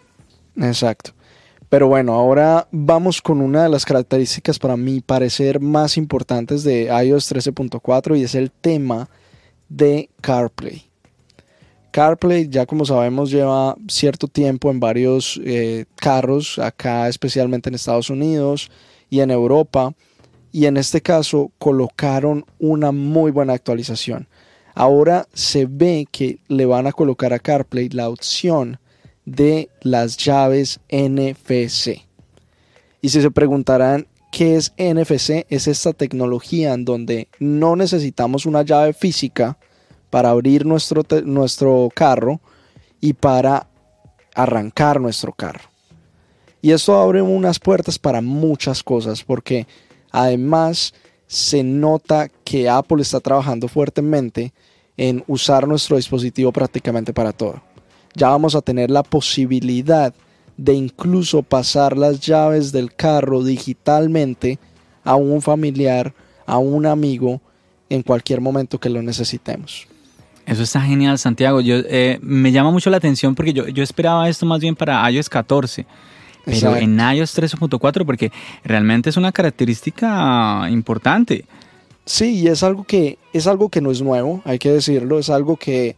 Exacto. 0.56 1.12
Pero 1.74 1.88
bueno, 1.88 2.12
ahora 2.12 2.68
vamos 2.70 3.20
con 3.20 3.40
una 3.40 3.64
de 3.64 3.68
las 3.68 3.84
características 3.84 4.60
para 4.60 4.76
mi 4.76 5.00
parecer 5.00 5.58
más 5.58 5.96
importantes 5.96 6.62
de 6.62 6.84
iOS 6.84 7.34
13.4 7.34 8.16
y 8.16 8.22
es 8.22 8.36
el 8.36 8.52
tema 8.52 9.08
de 9.68 10.08
CarPlay. 10.20 10.84
CarPlay 11.90 12.48
ya 12.48 12.64
como 12.64 12.84
sabemos 12.84 13.32
lleva 13.32 13.74
cierto 13.88 14.28
tiempo 14.28 14.70
en 14.70 14.78
varios 14.78 15.40
eh, 15.44 15.86
carros, 15.96 16.60
acá 16.60 17.08
especialmente 17.08 17.70
en 17.70 17.74
Estados 17.74 18.08
Unidos 18.08 18.70
y 19.10 19.18
en 19.18 19.32
Europa. 19.32 19.94
Y 20.52 20.66
en 20.66 20.76
este 20.76 21.00
caso 21.00 21.50
colocaron 21.58 22.44
una 22.60 22.92
muy 22.92 23.32
buena 23.32 23.54
actualización. 23.54 24.28
Ahora 24.76 25.26
se 25.32 25.66
ve 25.66 26.06
que 26.08 26.38
le 26.46 26.66
van 26.66 26.86
a 26.86 26.92
colocar 26.92 27.32
a 27.32 27.40
CarPlay 27.40 27.88
la 27.88 28.08
opción 28.08 28.78
de 29.24 29.68
las 29.82 30.16
llaves 30.16 30.80
NFC. 30.90 32.02
Y 33.00 33.08
si 33.08 33.20
se 33.20 33.30
preguntarán 33.30 34.06
qué 34.32 34.56
es 34.56 34.72
NFC, 34.78 35.46
es 35.48 35.68
esta 35.68 35.92
tecnología 35.92 36.72
en 36.74 36.84
donde 36.84 37.28
no 37.38 37.76
necesitamos 37.76 38.46
una 38.46 38.62
llave 38.62 38.92
física 38.92 39.58
para 40.10 40.30
abrir 40.30 40.64
nuestro, 40.64 41.02
nuestro 41.24 41.88
carro 41.94 42.40
y 43.00 43.12
para 43.12 43.68
arrancar 44.34 45.00
nuestro 45.00 45.32
carro. 45.32 45.70
Y 46.62 46.72
esto 46.72 46.96
abre 46.96 47.20
unas 47.20 47.58
puertas 47.58 47.98
para 47.98 48.22
muchas 48.22 48.82
cosas 48.82 49.22
porque 49.22 49.66
además 50.10 50.94
se 51.26 51.62
nota 51.62 52.28
que 52.44 52.68
Apple 52.68 53.02
está 53.02 53.20
trabajando 53.20 53.68
fuertemente 53.68 54.52
en 54.96 55.22
usar 55.26 55.68
nuestro 55.68 55.96
dispositivo 55.96 56.52
prácticamente 56.52 57.12
para 57.12 57.32
todo. 57.32 57.60
Ya 58.14 58.28
vamos 58.28 58.54
a 58.54 58.62
tener 58.62 58.90
la 58.90 59.02
posibilidad 59.02 60.14
de 60.56 60.74
incluso 60.74 61.42
pasar 61.42 61.96
las 61.96 62.20
llaves 62.20 62.72
del 62.72 62.94
carro 62.94 63.42
digitalmente 63.42 64.58
a 65.02 65.16
un 65.16 65.42
familiar, 65.42 66.14
a 66.46 66.58
un 66.58 66.86
amigo, 66.86 67.40
en 67.90 68.02
cualquier 68.02 68.40
momento 68.40 68.78
que 68.78 68.88
lo 68.88 69.02
necesitemos. 69.02 69.86
Eso 70.46 70.62
está 70.62 70.80
genial, 70.80 71.18
Santiago. 71.18 71.60
Yo, 71.60 71.76
eh, 71.76 72.18
me 72.22 72.52
llama 72.52 72.70
mucho 72.70 72.90
la 72.90 72.98
atención 72.98 73.34
porque 73.34 73.52
yo, 73.52 73.68
yo 73.68 73.82
esperaba 73.82 74.28
esto 74.28 74.44
más 74.46 74.60
bien 74.60 74.76
para 74.76 75.10
iOS 75.10 75.28
14. 75.28 75.86
Pero 76.44 76.76
en 76.76 77.00
iOS 77.00 77.38
13.4 77.38 78.04
porque 78.04 78.30
realmente 78.64 79.08
es 79.08 79.16
una 79.16 79.32
característica 79.32 80.68
importante. 80.70 81.46
Sí, 82.04 82.40
y 82.40 82.48
es 82.48 82.62
algo 82.62 82.84
que 82.84 83.18
es 83.32 83.46
algo 83.46 83.70
que 83.70 83.80
no 83.80 83.90
es 83.90 84.02
nuevo, 84.02 84.42
hay 84.44 84.58
que 84.58 84.70
decirlo, 84.70 85.18
es 85.18 85.30
algo 85.30 85.56
que 85.56 85.96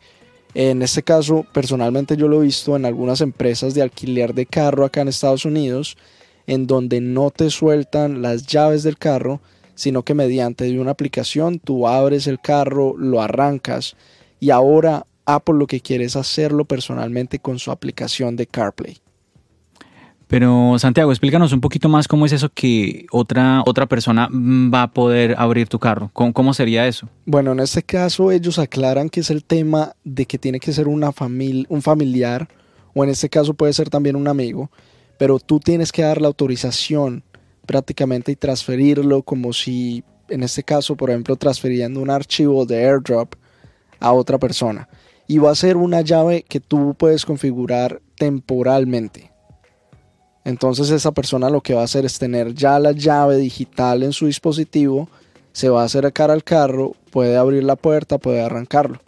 en 0.58 0.80
este 0.80 1.02
caso 1.02 1.44
personalmente 1.52 2.16
yo 2.16 2.28
lo 2.28 2.40
he 2.40 2.46
visto 2.46 2.76
en 2.76 2.86
algunas 2.86 3.20
empresas 3.20 3.74
de 3.74 3.82
alquiler 3.82 4.32
de 4.32 4.46
carro 4.46 4.86
acá 4.86 5.02
en 5.02 5.08
Estados 5.08 5.44
Unidos, 5.44 5.98
en 6.46 6.66
donde 6.66 7.02
no 7.02 7.30
te 7.30 7.50
sueltan 7.50 8.22
las 8.22 8.46
llaves 8.46 8.82
del 8.82 8.96
carro, 8.96 9.42
sino 9.74 10.02
que 10.02 10.14
mediante 10.14 10.78
una 10.78 10.92
aplicación 10.92 11.58
tú 11.58 11.86
abres 11.86 12.26
el 12.26 12.40
carro, 12.40 12.96
lo 12.96 13.20
arrancas 13.20 13.96
y 14.40 14.48
ahora 14.48 15.04
Apple 15.26 15.56
lo 15.58 15.66
que 15.66 15.82
quiere 15.82 16.04
es 16.04 16.16
hacerlo 16.16 16.64
personalmente 16.64 17.38
con 17.38 17.58
su 17.58 17.70
aplicación 17.70 18.34
de 18.36 18.46
CarPlay. 18.46 18.96
Pero 20.28 20.76
Santiago, 20.78 21.12
explícanos 21.12 21.52
un 21.52 21.60
poquito 21.60 21.88
más 21.88 22.08
cómo 22.08 22.26
es 22.26 22.32
eso 22.32 22.48
que 22.52 23.06
otra, 23.12 23.62
otra 23.64 23.86
persona 23.86 24.28
va 24.32 24.82
a 24.82 24.90
poder 24.90 25.36
abrir 25.38 25.68
tu 25.68 25.78
carro. 25.78 26.10
¿Cómo, 26.12 26.52
sería 26.52 26.88
eso? 26.88 27.08
Bueno, 27.26 27.52
en 27.52 27.60
este 27.60 27.82
caso 27.82 28.32
ellos 28.32 28.58
aclaran 28.58 29.08
que 29.08 29.20
es 29.20 29.30
el 29.30 29.44
tema 29.44 29.94
de 30.02 30.26
que 30.26 30.38
tiene 30.38 30.58
que 30.58 30.72
ser 30.72 30.88
una 30.88 31.12
un 31.68 31.82
familiar 31.82 32.48
o 32.94 33.04
en 33.04 33.10
este 33.10 33.28
caso 33.28 33.54
puede 33.54 33.72
ser 33.72 33.88
también 33.88 34.16
un 34.16 34.26
amigo, 34.26 34.70
pero 35.18 35.38
tú 35.38 35.60
tienes 35.60 35.92
que 35.92 36.02
dar 36.02 36.20
la 36.20 36.28
autorización 36.28 37.22
prácticamente 37.66 38.32
y 38.32 38.36
transferirlo 38.36 39.22
como 39.22 39.52
si, 39.52 40.02
en 40.28 40.42
este 40.42 40.62
caso, 40.62 40.96
por 40.96 41.10
ejemplo, 41.10 41.36
transfiriendo 41.36 42.00
un 42.00 42.10
archivo 42.10 42.64
de 42.64 42.84
airdrop 42.84 43.34
a 44.00 44.12
otra 44.12 44.38
persona. 44.38 44.88
Y 45.28 45.38
va 45.38 45.50
a 45.50 45.56
ser 45.56 45.76
una 45.76 46.00
llave 46.00 46.44
que 46.48 46.60
tú 46.60 46.94
puedes 46.98 47.24
configurar 47.24 48.00
temporalmente. 48.16 49.35
Entonces 50.46 50.90
esa 50.90 51.10
persona 51.10 51.50
lo 51.50 51.60
que 51.60 51.74
va 51.74 51.80
a 51.80 51.84
hacer 51.84 52.04
es 52.04 52.20
tener 52.20 52.54
ya 52.54 52.78
la 52.78 52.92
llave 52.92 53.36
digital 53.36 54.04
en 54.04 54.12
su 54.12 54.26
dispositivo, 54.26 55.08
se 55.50 55.68
va 55.68 55.82
a 55.82 55.86
acercar 55.86 56.30
al 56.30 56.44
carro, 56.44 56.92
puede 57.10 57.36
abrir 57.36 57.64
la 57.64 57.74
puerta, 57.74 58.18
puede 58.18 58.40
arrancarlo. 58.42 59.00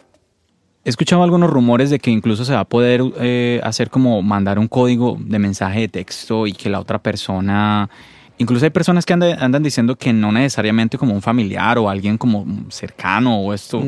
He 0.83 0.89
escuchado 0.89 1.23
algunos 1.23 1.49
rumores 1.49 1.89
de 1.91 1.99
que 1.99 2.11
incluso 2.11 2.43
se 2.43 2.51
va 2.51 2.59
a 2.59 2.65
poder 2.65 3.01
eh, 3.21 3.61
hacer 3.63 3.89
como 3.89 4.21
mandar 4.21 4.59
un 4.59 4.67
código 4.67 5.17
de 5.17 5.39
mensaje 5.39 5.79
de 5.79 5.87
texto 5.87 6.45
y 6.45 6.51
que 6.51 6.69
la 6.69 6.81
otra 6.81 6.99
persona... 6.99 7.89
Incluso 8.37 8.65
hay 8.65 8.71
personas 8.71 9.05
que 9.05 9.13
andan, 9.13 9.63
diciendo 9.63 9.95
que 9.95 10.11
no 10.11 10.33
necesariamente 10.33 10.97
como 10.97 11.13
un 11.13 11.21
familiar 11.21 11.77
o 11.77 11.89
alguien 11.89 12.17
como 12.17 12.45
cercano 12.69 13.39
o 13.39 13.53
esto. 13.53 13.81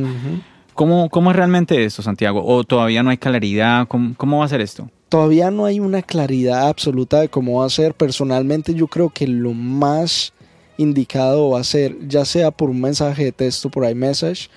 ¿Cómo, 0.74 1.10
es 1.32 1.36
realmente 1.36 1.84
esto, 1.84 2.02
Santiago? 2.02 2.44
¿O 2.46 2.64
todavía 2.64 3.04
no 3.04 3.10
hay 3.10 3.18
claridad? 3.18 3.88
¿Cómo 3.88 4.40
va 4.40 4.46
a 4.46 4.50
ser 4.50 4.62
esto? 4.62 4.90
todavía 5.12 5.52
no 5.52 5.66
hay 5.66 5.82
una 5.82 6.02
claridad 6.02 6.70
absoluta 6.70 7.20
de 7.20 7.28
cómo 7.28 7.60
va 7.60 7.66
a 7.66 7.70
ser. 7.70 7.94
Personalmente 7.94 8.74
yo 8.74 8.88
creo 8.88 9.10
que 9.10 9.28
lo 9.28 9.54
más 9.54 10.32
indicado 10.78 11.50
va 11.50 11.60
a 11.60 11.66
ser 11.66 12.08
ya 12.08 12.24
sea 12.24 12.50
por 12.50 12.70
un 12.70 12.80
mensaje 12.80 13.26
de 13.26 13.32
texto 13.34 13.70
por 13.70 13.88
iMessage 13.88 14.50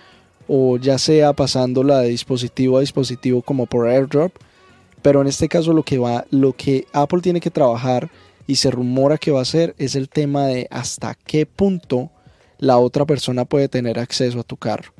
o 0.46 0.76
ya 0.76 0.96
sea 0.96 1.32
pasándola 1.32 1.98
de 1.98 2.10
dispositivo 2.10 2.78
a 2.78 2.82
dispositivo 2.82 3.42
como 3.42 3.66
por 3.66 3.88
AirDrop. 3.88 4.32
Pero 5.02 5.22
en 5.22 5.26
este 5.26 5.48
caso 5.48 5.72
lo 5.72 5.82
que 5.82 5.98
va, 5.98 6.24
lo 6.30 6.52
que 6.52 6.86
Apple 6.92 7.20
tiene 7.20 7.40
que 7.40 7.50
trabajar 7.50 8.08
y 8.46 8.54
se 8.54 8.70
rumora 8.70 9.18
que 9.18 9.32
va 9.32 9.40
a 9.40 9.42
hacer 9.42 9.74
es 9.76 9.96
el 9.96 10.08
tema 10.08 10.46
de 10.46 10.68
hasta 10.70 11.16
qué 11.16 11.46
punto 11.46 12.10
la 12.58 12.78
otra 12.78 13.04
persona 13.06 13.44
puede 13.44 13.68
tener 13.68 13.98
acceso 13.98 14.38
a 14.38 14.44
tu 14.44 14.56
carro. 14.56 14.93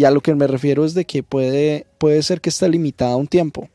Y 0.00 0.06
a 0.06 0.10
lo 0.10 0.22
que 0.22 0.34
me 0.34 0.46
refiero 0.46 0.86
es 0.86 0.94
de 0.94 1.04
que 1.04 1.22
puede, 1.22 1.86
puede 1.98 2.22
ser 2.22 2.40
que 2.40 2.48
esté 2.48 2.66
limitada 2.70 3.12
a 3.12 3.16
un 3.16 3.26
tiempo. 3.26 3.68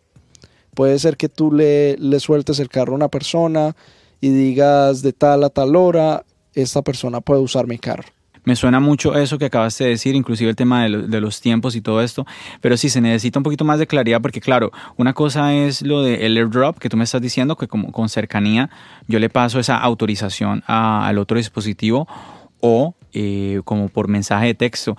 Puede 0.74 0.98
ser 0.98 1.17
que 1.17 1.29
tú 1.29 1.51
le, 1.51 1.98
le 1.98 2.20
sueltes 2.20 2.58
el 2.60 2.67
carro 2.67 2.94
a 2.94 2.96
una 2.96 3.10
persona 3.10 3.75
y 4.22 4.29
digas 4.29 5.03
de 5.03 5.13
tal 5.13 5.44
a 5.44 5.51
tal 5.51 5.75
hora, 5.75 6.25
esta 6.55 6.82
persona 6.82 7.22
puede 7.22 7.41
usar 7.41 7.67
mi 7.67 7.77
carro. 7.77 8.05
Me 8.44 8.55
suena 8.55 8.79
mucho 8.79 9.15
eso 9.15 9.38
que 9.38 9.46
acabaste 9.46 9.84
de 9.84 9.91
decir, 9.91 10.15
inclusive 10.15 10.50
el 10.50 10.55
tema 10.55 10.86
de, 10.86 11.03
de, 11.03 11.22
los 11.22 11.41
tiempos 11.41 11.75
y 11.75 11.82
todo 11.82 12.01
esto, 12.01 12.25
pero 12.60 12.75
sí 12.75 12.89
se 12.89 13.01
necesita 13.01 13.38
un 13.38 13.44
poquito 13.44 13.63
más 13.63 13.77
de 13.77 13.86
claridad 13.86 14.20
porque 14.20 14.41
claro, 14.41 14.72
una 14.98 15.13
cosa 15.13 15.53
es 15.53 15.84
lo 15.84 16.01
del 16.01 16.34
de 16.34 16.39
airdrop 16.39 16.79
que 16.79 16.89
tú 16.89 16.98
me 16.98 17.03
estás 17.03 17.22
diciendo, 17.22 17.55
que 17.55 17.67
como 17.67 17.91
con 17.91 18.10
cercanía 18.10 18.72
yo 19.08 19.20
le 19.20 19.29
paso 19.29 19.60
esa 19.60 19.77
autorización 19.77 20.63
al 20.65 21.20
otro 21.20 21.38
dispositivo 21.38 22.08
o 22.62 22.96
eh, 23.17 23.62
como 23.63 23.88
por 23.88 24.10
mensaje 24.10 24.48
de 24.48 24.55
texto. 24.55 24.98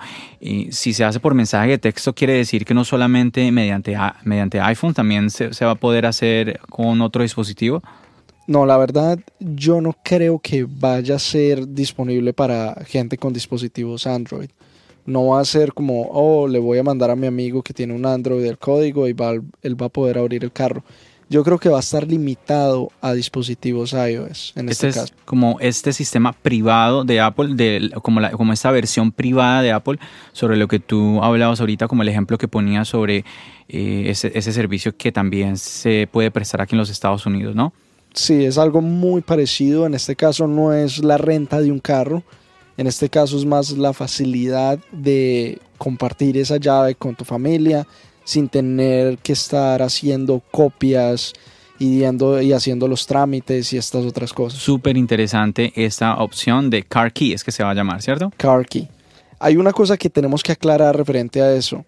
Si 0.71 0.93
se 0.93 1.03
hace 1.03 1.19
por 1.19 1.35
mensaje 1.35 1.69
de 1.69 1.77
texto, 1.77 2.15
quiere 2.15 2.33
decir 2.33 2.65
que 2.65 2.73
no 2.73 2.83
solamente 2.83 3.51
mediante, 3.51 3.95
mediante 4.23 4.59
iPhone, 4.59 4.95
también 4.95 5.29
se, 5.29 5.63
va 5.63 5.71
a 5.71 5.75
poder 5.75 6.07
hacer 6.07 6.59
con 6.67 6.99
otro 7.01 7.21
dispositivo. 7.21 7.83
No, 8.47 8.65
la 8.65 8.75
verdad, 8.77 9.19
yo 9.39 9.81
no 9.81 9.95
creo 10.03 10.39
que 10.39 10.65
vaya 10.67 11.17
a 11.17 11.19
ser 11.19 11.67
disponible 11.67 12.33
para 12.33 12.83
gente 12.87 13.19
con 13.19 13.33
dispositivos 13.33 14.07
Android. 14.07 14.49
No 15.05 15.27
va 15.27 15.41
a 15.41 15.45
ser 15.45 15.73
como, 15.73 16.09
oh, 16.11 16.47
le 16.47 16.57
voy 16.57 16.79
a 16.79 16.83
mandar 16.83 17.11
a 17.11 17.15
mi 17.15 17.27
amigo 17.27 17.61
que 17.61 17.73
tiene 17.73 17.93
un 17.93 18.07
Android 18.07 18.43
el 18.43 18.57
código 18.57 19.07
y 19.07 19.13
va, 19.13 19.33
él 19.33 19.81
va 19.81 19.85
a 19.85 19.89
poder 19.89 20.17
abrir 20.17 20.43
el 20.43 20.51
carro 20.51 20.83
yo 21.29 21.43
creo 21.43 21.57
que 21.57 21.69
va 21.69 21.77
a 21.77 21.81
estar 21.81 22.07
limitado 22.07 22.89
a 23.01 23.13
dispositivos 23.13 23.93
iOS 23.93 24.53
en 24.55 24.69
este, 24.69 24.87
este 24.87 24.99
caso. 25.01 25.13
como 25.25 25.57
este 25.59 25.91
sistema 25.91 26.31
privado 26.31 27.03
de 27.03 27.19
Apple, 27.19 27.55
de, 27.55 27.91
como, 28.01 28.19
la, 28.19 28.31
como 28.31 28.53
esta 28.53 28.71
versión 28.71 29.11
privada 29.11 29.61
de 29.61 29.71
Apple, 29.71 29.99
sobre 30.31 30.57
lo 30.57 30.67
que 30.67 30.79
tú 30.79 31.21
hablabas 31.21 31.59
ahorita, 31.59 31.87
como 31.87 32.03
el 32.03 32.09
ejemplo 32.09 32.37
que 32.37 32.47
ponía 32.47 32.85
sobre 32.85 33.25
eh, 33.67 34.05
ese, 34.07 34.31
ese 34.35 34.53
servicio 34.53 34.95
que 34.95 35.11
también 35.11 35.57
se 35.57 36.07
puede 36.11 36.31
prestar 36.31 36.61
aquí 36.61 36.75
en 36.75 36.79
los 36.79 36.89
Estados 36.89 37.25
Unidos, 37.25 37.55
¿no? 37.55 37.73
Sí, 38.13 38.45
es 38.45 38.57
algo 38.57 38.81
muy 38.81 39.21
parecido. 39.21 39.85
En 39.85 39.93
este 39.93 40.15
caso 40.15 40.47
no 40.47 40.73
es 40.73 41.03
la 41.03 41.17
renta 41.17 41.61
de 41.61 41.71
un 41.71 41.79
carro, 41.79 42.23
En 42.77 42.87
este 42.87 43.09
caso 43.09 43.37
es 43.37 43.45
más 43.45 43.71
la 43.71 43.91
facilidad 43.91 44.79
de 44.91 45.59
compartir 45.77 46.37
esa 46.37 46.57
llave 46.57 46.95
con 46.95 47.15
tu 47.15 47.25
familia 47.25 47.87
sin 48.27 48.49
tener 48.49 49.19
que 49.19 49.31
estar 49.31 49.81
haciendo 49.81 50.43
copias 50.51 51.31
y, 51.79 52.03
y 52.03 52.53
haciendo 52.53 52.85
los 52.89 53.07
trámites 53.07 53.71
y 53.71 53.77
estas 53.77 54.03
otras 54.03 54.33
cosas. 54.33 54.59
Súper 54.59 54.97
interesante 54.97 55.71
esta 55.77 56.17
opción 56.17 56.69
de 56.69 56.83
Car 56.83 57.13
Key, 57.13 57.31
es 57.31 57.41
que 57.41 57.53
se 57.53 57.63
va 57.63 57.71
a 57.71 57.73
llamar, 57.73 58.01
¿cierto? 58.01 58.33
Car 58.35 58.65
Key. 58.65 58.89
Hay 59.39 59.55
una 59.55 59.71
cosa 59.71 59.95
que 59.95 60.09
tenemos 60.09 60.43
que 60.43 60.51
aclarar 60.51 60.97
referente 60.97 61.41
a 61.41 61.53
eso. 61.53 61.85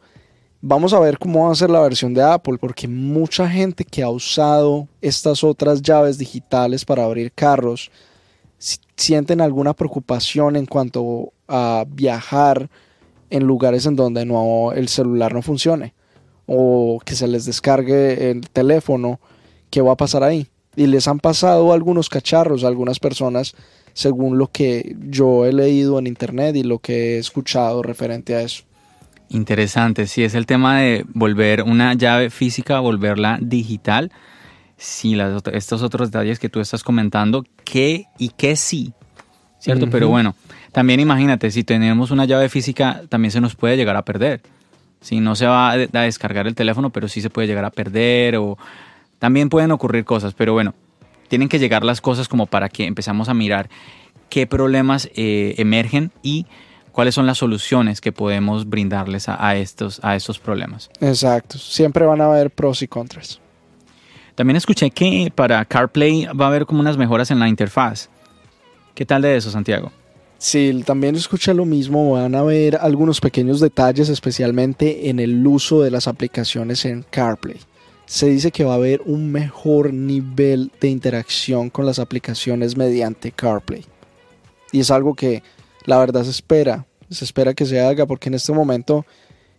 Vamos 0.61 0.93
a 0.93 0.99
ver 1.01 1.19
cómo 1.19 1.45
va 1.45 1.51
a 1.51 1.55
ser 1.55 1.69
la 1.69 1.81
versión 1.81 2.13
de 2.13 2.23
Apple, 2.23 2.57
porque 2.57 2.87
mucha 2.87 3.49
gente 3.49 3.83
que 3.83 4.01
ha 4.01 4.09
usado 4.09 4.87
estas 5.01 5.43
otras 5.43 5.81
llaves 5.81 6.17
digitales 6.17 6.85
para 6.85 7.03
abrir 7.03 7.33
carros 7.33 7.91
sienten 8.95 9.41
alguna 9.41 9.73
preocupación 9.73 10.55
en 10.55 10.65
cuanto 10.65 11.33
a 11.49 11.83
viajar 11.85 12.69
en 13.29 13.43
lugares 13.43 13.85
en 13.85 13.97
donde 13.97 14.25
no, 14.25 14.71
el 14.71 14.87
celular 14.87 15.33
no 15.33 15.41
funcione 15.41 15.99
o 16.51 16.99
que 17.05 17.15
se 17.15 17.27
les 17.27 17.45
descargue 17.45 18.31
el 18.31 18.49
teléfono, 18.49 19.19
¿qué 19.69 19.81
va 19.81 19.93
a 19.93 19.97
pasar 19.97 20.23
ahí? 20.23 20.47
Y 20.75 20.87
les 20.87 21.07
han 21.07 21.19
pasado 21.19 21.73
algunos 21.73 22.09
cacharros 22.09 22.63
a 22.63 22.67
algunas 22.67 22.99
personas 22.99 23.55
según 23.93 24.37
lo 24.37 24.47
que 24.47 24.95
yo 24.99 25.45
he 25.45 25.53
leído 25.53 25.99
en 25.99 26.07
internet 26.07 26.55
y 26.55 26.63
lo 26.63 26.79
que 26.79 27.15
he 27.15 27.17
escuchado 27.19 27.83
referente 27.83 28.35
a 28.35 28.41
eso. 28.41 28.63
Interesante, 29.29 30.07
si 30.07 30.23
es 30.23 30.33
el 30.33 30.47
tema 30.47 30.79
de 30.79 31.05
volver 31.13 31.61
una 31.61 31.93
llave 31.93 32.31
física, 32.31 32.79
volverla 32.79 33.37
digital. 33.41 34.11
Sí, 34.75 35.15
estos 35.53 35.83
otros 35.83 36.09
detalles 36.09 36.39
que 36.39 36.49
tú 36.49 36.61
estás 36.61 36.83
comentando, 36.83 37.43
¿qué 37.63 38.05
y 38.17 38.29
qué 38.29 38.55
sí, 38.55 38.93
¿cierto? 39.59 39.87
Pero 39.89 40.07
bueno, 40.07 40.35
también 40.71 40.99
imagínate, 40.99 41.51
si 41.51 41.63
tenemos 41.63 42.09
una 42.09 42.25
llave 42.25 42.49
física, 42.49 43.03
también 43.09 43.31
se 43.31 43.41
nos 43.41 43.55
puede 43.55 43.77
llegar 43.77 43.97
a 43.97 44.05
perder. 44.05 44.41
Si 45.01 45.19
no 45.19 45.35
se 45.35 45.45
va 45.45 45.71
a 45.71 45.77
descargar 45.77 46.47
el 46.47 46.55
teléfono, 46.55 46.89
pero 46.89 47.07
sí 47.07 47.21
se 47.21 47.29
puede 47.29 47.47
llegar 47.47 47.65
a 47.65 47.69
perder 47.69 48.35
o 48.35 48.57
también 49.17 49.49
pueden 49.49 49.71
ocurrir 49.71 50.05
cosas, 50.05 50.33
pero 50.33 50.53
bueno, 50.53 50.73
tienen 51.27 51.47
que 51.47 51.59
llegar 51.59 51.83
las 51.83 52.01
cosas 52.01 52.27
como 52.27 52.47
para 52.47 52.69
que 52.69 52.85
empezamos 52.85 53.29
a 53.29 53.33
mirar 53.33 53.69
qué 54.29 54.47
problemas 54.47 55.09
eh, 55.15 55.55
emergen 55.57 56.11
y 56.21 56.45
cuáles 56.91 57.15
son 57.15 57.27
las 57.27 57.37
soluciones 57.37 58.01
que 58.01 58.11
podemos 58.11 58.67
brindarles 58.67 59.29
a, 59.29 59.55
estos, 59.55 59.99
a 60.03 60.15
estos 60.15 60.39
problemas. 60.39 60.89
Exacto, 60.99 61.57
siempre 61.57 62.05
van 62.05 62.21
a 62.21 62.25
haber 62.25 62.51
pros 62.51 62.81
y 62.81 62.87
contras. 62.87 63.39
También 64.35 64.57
escuché 64.57 64.89
que 64.89 65.31
para 65.33 65.63
CarPlay 65.65 66.27
va 66.27 66.45
a 66.45 66.47
haber 66.47 66.65
como 66.65 66.79
unas 66.79 66.97
mejoras 66.97 67.29
en 67.31 67.39
la 67.39 67.47
interfaz. 67.47 68.09
¿Qué 68.95 69.05
tal 69.05 69.21
de 69.21 69.35
eso, 69.35 69.51
Santiago? 69.51 69.91
Sí, 70.39 70.81
también 70.85 71.15
escuché 71.15 71.53
lo 71.53 71.65
mismo. 71.65 72.13
Van 72.13 72.33
a 72.33 72.39
haber 72.39 72.77
algunos 72.77 73.21
pequeños 73.21 73.59
detalles, 73.59 74.09
especialmente 74.09 75.09
en 75.09 75.19
el 75.19 75.45
uso 75.45 75.81
de 75.83 75.91
las 75.91 76.07
aplicaciones 76.07 76.85
en 76.85 77.05
CarPlay 77.11 77.59
se 78.09 78.25
dice 78.25 78.51
que 78.51 78.63
va 78.63 78.71
a 78.71 78.77
haber 78.77 79.03
un 79.05 79.31
mejor 79.31 79.93
nivel 79.93 80.71
de 80.81 80.87
interacción 80.87 81.69
con 81.69 81.85
las 81.85 81.99
aplicaciones 81.99 82.75
mediante 82.75 83.31
CarPlay. 83.31 83.85
Y 84.71 84.79
es 84.79 84.89
algo 84.89 85.13
que 85.13 85.43
la 85.85 85.99
verdad 85.99 86.23
se 86.23 86.31
espera, 86.31 86.87
se 87.11 87.23
espera 87.23 87.53
que 87.53 87.67
se 87.67 87.79
haga 87.79 88.07
porque 88.07 88.29
en 88.29 88.33
este 88.33 88.51
momento 88.51 89.05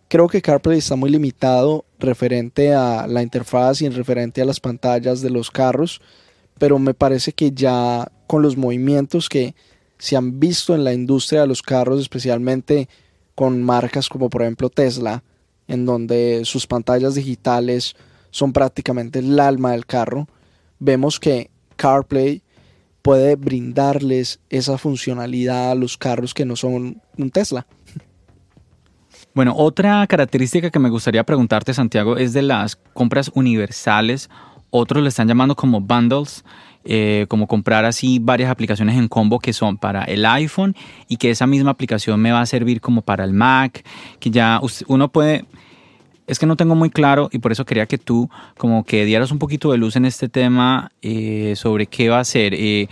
creo 0.08 0.26
que 0.26 0.42
CarPlay 0.42 0.78
está 0.78 0.96
muy 0.96 1.10
limitado 1.10 1.84
referente 2.00 2.74
a 2.74 3.06
la 3.06 3.22
interfaz 3.22 3.82
y 3.82 3.86
en 3.86 3.94
referente 3.94 4.42
a 4.42 4.44
las 4.44 4.58
pantallas 4.58 5.20
de 5.20 5.30
los 5.30 5.52
carros, 5.52 6.00
pero 6.58 6.80
me 6.80 6.92
parece 6.92 7.32
que 7.32 7.52
ya 7.52 8.10
con 8.26 8.42
los 8.42 8.56
movimientos 8.56 9.28
que 9.28 9.54
se 10.00 10.16
han 10.16 10.40
visto 10.40 10.74
en 10.74 10.82
la 10.82 10.94
industria 10.94 11.42
de 11.42 11.46
los 11.46 11.62
carros, 11.62 12.00
especialmente 12.00 12.88
con 13.34 13.62
marcas 13.62 14.08
como 14.08 14.30
por 14.30 14.42
ejemplo 14.42 14.70
Tesla, 14.70 15.22
en 15.68 15.86
donde 15.86 16.42
sus 16.44 16.66
pantallas 16.66 17.14
digitales 17.14 17.94
son 18.30 18.52
prácticamente 18.52 19.20
el 19.20 19.38
alma 19.38 19.72
del 19.72 19.86
carro, 19.86 20.26
vemos 20.78 21.20
que 21.20 21.50
CarPlay 21.76 22.42
puede 23.02 23.36
brindarles 23.36 24.40
esa 24.48 24.78
funcionalidad 24.78 25.70
a 25.70 25.74
los 25.74 25.96
carros 25.96 26.34
que 26.34 26.44
no 26.44 26.56
son 26.56 27.00
un 27.16 27.30
Tesla. 27.30 27.66
Bueno, 29.34 29.54
otra 29.56 30.06
característica 30.06 30.70
que 30.70 30.78
me 30.78 30.90
gustaría 30.90 31.24
preguntarte, 31.24 31.72
Santiago, 31.72 32.16
es 32.16 32.32
de 32.32 32.42
las 32.42 32.76
compras 32.76 33.30
universales. 33.34 34.28
Otros 34.70 35.02
le 35.02 35.08
están 35.08 35.28
llamando 35.28 35.54
como 35.56 35.80
bundles, 35.80 36.44
eh, 36.84 37.26
como 37.28 37.46
comprar 37.46 37.84
así 37.84 38.18
varias 38.20 38.50
aplicaciones 38.50 38.96
en 38.96 39.08
combo 39.08 39.38
que 39.38 39.52
son 39.52 39.76
para 39.76 40.04
el 40.04 40.24
iPhone 40.24 40.74
y 41.08 41.16
que 41.16 41.30
esa 41.30 41.46
misma 41.46 41.72
aplicación 41.72 42.20
me 42.20 42.32
va 42.32 42.40
a 42.40 42.46
servir 42.46 42.80
como 42.80 43.02
para 43.02 43.24
el 43.24 43.32
Mac, 43.32 43.84
que 44.18 44.30
ya 44.30 44.60
uno 44.86 45.08
puede 45.08 45.44
es 46.30 46.38
que 46.38 46.46
no 46.46 46.56
tengo 46.56 46.76
muy 46.76 46.90
claro 46.90 47.28
y 47.32 47.40
por 47.40 47.50
eso 47.50 47.64
quería 47.64 47.86
que 47.86 47.98
tú 47.98 48.30
como 48.56 48.84
que 48.84 49.04
dieras 49.04 49.32
un 49.32 49.40
poquito 49.40 49.72
de 49.72 49.78
luz 49.78 49.96
en 49.96 50.04
este 50.04 50.28
tema 50.28 50.92
eh, 51.02 51.54
sobre 51.56 51.86
qué 51.86 52.08
va 52.08 52.20
a 52.20 52.24
ser 52.24 52.54
eh, 52.54 52.88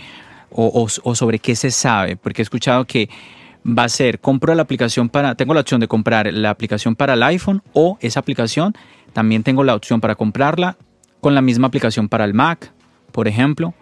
o, 0.51 0.89
sobre 0.89 1.39
qué 1.39 1.55
se 1.55 1.71
sabe, 1.71 2.17
porque 2.17 2.41
he 2.41 2.43
escuchado 2.43 2.85
que 2.85 3.09
va 3.65 3.83
a 3.83 3.89
ser, 3.89 4.19
compro 4.19 4.53
la 4.55 4.63
aplicación 4.63 5.07
para, 5.07 5.35
tengo 5.35 5.53
la 5.53 5.61
opción 5.61 5.79
de 5.79 5.87
comprar 5.87 6.31
la 6.33 6.49
aplicación 6.49 6.95
para 6.95 7.13
el 7.13 7.23
iPhone 7.23 7.61
o 7.71 7.97
esa 8.01 8.19
aplicación, 8.19 8.73
también 9.13 9.43
tengo 9.43 9.63
la 9.63 9.75
opción 9.75 10.01
para 10.01 10.15
comprarla 10.15 10.77
con 11.21 11.35
la 11.35 11.41
misma 11.41 11.67
aplicación 11.67 12.09
para 12.09 12.25
el 12.25 12.33
Mac, 12.33 12.71
por 13.11 13.27
ejemplo. 13.27 13.73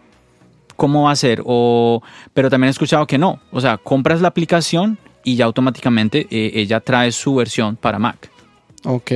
¿Cómo 0.75 1.03
va 1.03 1.11
a 1.11 1.15
ser? 1.15 1.41
O, 1.45 2.03
pero 2.33 2.49
también 2.49 2.67
he 2.67 2.71
escuchado 2.71 3.07
que 3.07 3.17
no, 3.17 3.39
o 3.51 3.59
sea, 3.59 3.77
compras 3.77 4.21
la 4.21 4.27
aplicación 4.27 4.99
y 5.23 5.35
ya 5.35 5.45
automáticamente 5.45 6.27
eh, 6.29 6.51
ella 6.53 6.79
trae 6.79 7.11
su 7.11 7.35
versión 7.35 7.75
para 7.75 7.99
Mac. 7.99 8.29
Ok. 8.85 9.11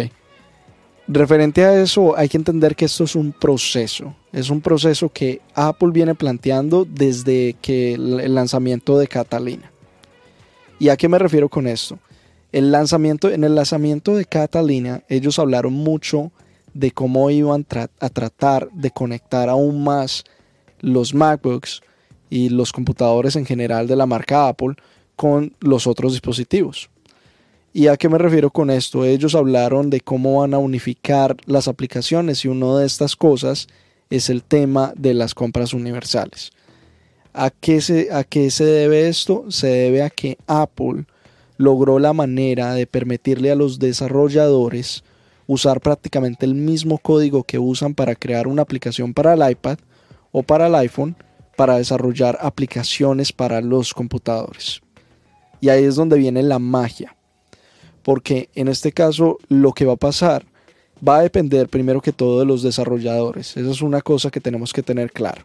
Referente 1.08 1.66
a 1.66 1.82
eso, 1.82 2.18
hay 2.18 2.30
que 2.30 2.38
entender 2.38 2.76
que 2.76 2.86
esto 2.86 3.04
es 3.04 3.16
un 3.16 3.32
proceso. 3.32 4.16
Es 4.32 4.50
un 4.50 4.62
proceso 4.62 5.10
que 5.10 5.42
Apple 5.54 5.90
viene 5.92 6.16
planteando 6.16 6.86
desde 6.90 7.56
que 7.62 7.94
el 7.94 8.34
lanzamiento 8.34 8.98
de 8.98 9.08
Catalina. 9.08 9.72
¿Y 10.80 10.90
a 10.90 10.98
qué 10.98 11.08
me 11.10 11.20
refiero 11.20 11.50
con 11.50 11.68
esto? 11.68 12.00
El 12.52 12.72
lanzamiento, 12.72 13.30
en 13.30 13.44
el 13.44 13.56
lanzamiento 13.56 14.16
de 14.16 14.26
Catalina, 14.26 15.04
ellos 15.10 15.38
hablaron 15.38 15.74
mucho 15.74 16.32
de 16.74 16.92
cómo 16.92 17.30
iban 17.30 17.66
a 18.00 18.10
tratar 18.10 18.70
de 18.72 18.92
conectar 18.92 19.50
aún 19.50 19.84
más 19.84 20.24
los 20.80 21.14
MacBooks 21.14 21.82
y 22.30 22.50
los 22.50 22.72
computadores 22.72 23.36
en 23.36 23.46
general 23.46 23.88
de 23.88 23.96
la 23.96 24.06
marca 24.06 24.48
Apple 24.48 24.76
con 25.16 25.54
los 25.60 25.86
otros 25.86 26.14
dispositivos. 26.14 26.90
¿Y 27.74 27.88
a 27.88 27.96
qué 27.96 28.10
me 28.10 28.18
refiero 28.18 28.50
con 28.50 28.70
esto? 28.70 29.06
Ellos 29.06 29.36
hablaron 29.36 29.90
de 29.90 30.02
cómo 30.02 30.42
van 30.42 30.54
a 30.54 30.58
unificar 30.58 31.38
las 31.46 31.68
aplicaciones 31.68 32.44
y 32.44 32.50
una 32.50 32.80
de 32.80 32.86
estas 32.86 33.16
cosas 33.16 33.68
es 34.10 34.30
el 34.30 34.44
tema 34.44 34.94
de 34.98 35.14
las 35.14 35.34
compras 35.34 35.74
universales. 35.74 36.52
¿A 37.34 37.50
qué, 37.50 37.80
se, 37.80 38.12
¿A 38.12 38.26
qué 38.26 38.52
se 38.52 38.66
debe 38.66 39.08
esto? 39.08 39.46
Se 39.50 39.68
debe 39.68 40.04
a 40.04 40.10
que 40.10 40.38
Apple 40.48 41.06
logró 41.56 41.98
la 42.00 42.12
manera 42.12 42.74
de 42.74 42.88
permitirle 42.88 43.52
a 43.52 43.56
los 43.56 43.80
desarrolladores 43.80 45.04
usar 45.52 45.82
prácticamente 45.82 46.46
el 46.46 46.56
mismo 46.56 46.98
código 46.98 47.44
que 47.44 47.60
usan 47.60 47.94
para 47.94 48.16
crear 48.16 48.48
una 48.48 48.62
aplicación 48.62 49.14
para 49.14 49.34
el 49.34 49.52
iPad 49.52 49.78
o 50.32 50.44
para 50.44 50.68
el 50.68 50.76
iPhone 50.76 51.16
para 51.58 51.78
desarrollar 51.78 52.38
aplicaciones 52.42 53.34
para 53.34 53.62
los 53.62 53.94
computadores. 53.94 54.82
Y 55.60 55.70
ahí 55.70 55.84
es 55.84 55.96
donde 55.96 56.18
viene 56.18 56.42
la 56.44 56.60
magia 56.60 57.16
porque 58.04 58.50
en 58.56 58.68
este 58.68 58.92
caso 58.92 59.38
lo 59.48 59.74
que 59.74 59.86
va 59.86 59.94
a 59.94 59.98
pasar 59.98 60.46
va 61.08 61.18
a 61.18 61.22
depender 61.22 61.68
primero 61.68 62.02
que 62.02 62.14
todo 62.14 62.40
de 62.40 62.46
los 62.46 62.64
desarrolladores. 62.64 63.58
Esa 63.58 63.72
es 63.72 63.82
una 63.82 64.02
cosa 64.02 64.30
que 64.30 64.40
tenemos 64.40 64.74
que 64.74 64.84
tener 64.84 65.12
claro. 65.12 65.44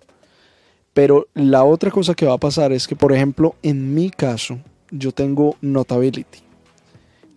Pero 0.93 1.29
la 1.35 1.65
otra 1.65 1.91
cosa 1.91 2.15
que 2.15 2.27
va 2.27 2.35
a 2.35 2.39
pasar 2.39 2.73
es 2.73 2.87
que, 2.87 2.97
por 2.97 3.13
ejemplo, 3.13 3.55
en 3.63 3.95
mi 3.95 4.11
caso, 4.11 4.59
yo 4.91 5.13
tengo 5.13 5.57
Notability. 5.61 6.46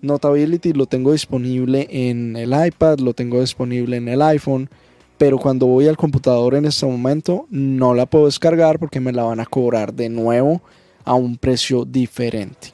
Notability 0.01 0.73
lo 0.73 0.85
tengo 0.85 1.11
disponible 1.11 1.87
en 1.89 2.35
el 2.35 2.53
iPad, 2.53 2.99
lo 2.99 3.13
tengo 3.13 3.41
disponible 3.41 3.97
en 3.97 4.07
el 4.07 4.21
iPhone, 4.21 4.69
pero 5.17 5.37
cuando 5.37 5.65
voy 5.65 5.87
al 5.87 5.97
computador 5.97 6.55
en 6.55 6.65
este 6.65 6.85
momento 6.85 7.45
no 7.49 7.93
la 7.93 8.05
puedo 8.05 8.25
descargar 8.25 8.79
porque 8.79 8.99
me 8.99 9.11
la 9.11 9.23
van 9.23 9.39
a 9.39 9.45
cobrar 9.45 9.93
de 9.93 10.09
nuevo 10.09 10.61
a 11.03 11.13
un 11.13 11.37
precio 11.37 11.85
diferente. 11.85 12.73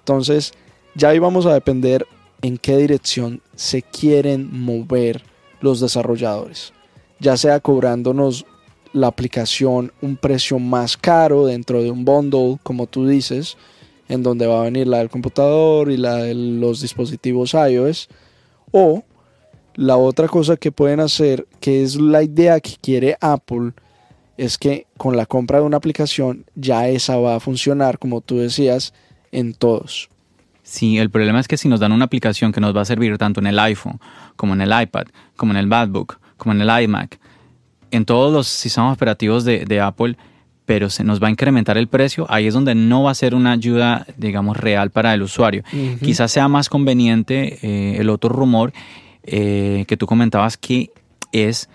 Entonces, 0.00 0.52
ya 0.94 1.08
ahí 1.08 1.18
vamos 1.18 1.46
a 1.46 1.54
depender 1.54 2.06
en 2.42 2.58
qué 2.58 2.76
dirección 2.76 3.40
se 3.54 3.82
quieren 3.82 4.48
mover 4.52 5.22
los 5.60 5.80
desarrolladores, 5.80 6.72
ya 7.20 7.36
sea 7.36 7.60
cobrándonos 7.60 8.44
la 8.92 9.06
aplicación 9.06 9.92
un 10.02 10.16
precio 10.16 10.58
más 10.58 10.96
caro 10.96 11.46
dentro 11.46 11.82
de 11.82 11.90
un 11.90 12.04
bundle, 12.04 12.58
como 12.62 12.86
tú 12.86 13.06
dices, 13.06 13.56
en 14.12 14.22
donde 14.22 14.46
va 14.46 14.60
a 14.60 14.64
venir 14.64 14.86
la 14.86 14.98
del 14.98 15.08
computador 15.08 15.90
y 15.90 15.96
la 15.96 16.16
de 16.16 16.34
los 16.34 16.82
dispositivos 16.82 17.54
iOS, 17.54 18.10
o 18.70 19.04
la 19.74 19.96
otra 19.96 20.28
cosa 20.28 20.58
que 20.58 20.70
pueden 20.70 21.00
hacer, 21.00 21.46
que 21.60 21.82
es 21.82 21.96
la 21.96 22.22
idea 22.22 22.60
que 22.60 22.72
quiere 22.78 23.16
Apple, 23.22 23.72
es 24.36 24.58
que 24.58 24.86
con 24.98 25.16
la 25.16 25.24
compra 25.24 25.60
de 25.60 25.64
una 25.64 25.78
aplicación 25.78 26.44
ya 26.54 26.88
esa 26.88 27.16
va 27.16 27.36
a 27.36 27.40
funcionar, 27.40 27.98
como 27.98 28.20
tú 28.20 28.36
decías, 28.36 28.92
en 29.30 29.54
todos. 29.54 30.10
Sí, 30.62 30.98
el 30.98 31.08
problema 31.08 31.40
es 31.40 31.48
que 31.48 31.56
si 31.56 31.68
nos 31.68 31.80
dan 31.80 31.92
una 31.92 32.04
aplicación 32.04 32.52
que 32.52 32.60
nos 32.60 32.76
va 32.76 32.82
a 32.82 32.84
servir 32.84 33.16
tanto 33.16 33.40
en 33.40 33.46
el 33.46 33.58
iPhone, 33.58 33.98
como 34.36 34.52
en 34.52 34.60
el 34.60 34.82
iPad, 34.82 35.06
como 35.36 35.52
en 35.52 35.58
el 35.58 35.66
MacBook, 35.66 36.18
como 36.36 36.52
en 36.52 36.60
el 36.60 36.82
iMac, 36.84 37.18
en 37.90 38.04
todos 38.04 38.30
los 38.30 38.46
sistemas 38.46 38.94
operativos 38.94 39.44
de, 39.44 39.80
Apple, 39.80 40.18
pero 40.64 40.90
se 40.90 41.04
nos 41.04 41.22
va 41.22 41.28
a 41.28 41.30
incrementar 41.30 41.76
el 41.76 41.88
precio, 41.88 42.26
ahí 42.28 42.46
es 42.46 42.54
donde 42.54 42.74
no 42.74 43.02
va 43.02 43.10
a 43.10 43.14
ser 43.14 43.34
una 43.34 43.52
ayuda, 43.52 44.06
digamos, 44.16 44.56
real 44.56 44.90
para 44.90 45.12
el 45.14 45.22
usuario. 45.22 45.64
Quizás 46.02 46.30
sea 46.32 46.48
más 46.48 46.68
conveniente 46.68 47.58
eh, 47.62 47.96
el 47.98 48.10
otro 48.10 48.30
rumor 48.30 48.72
eh, 49.24 49.84
que 49.88 49.96
tú 49.96 50.06
comentabas 50.06 50.56
que 50.56 50.90
es 51.32 51.68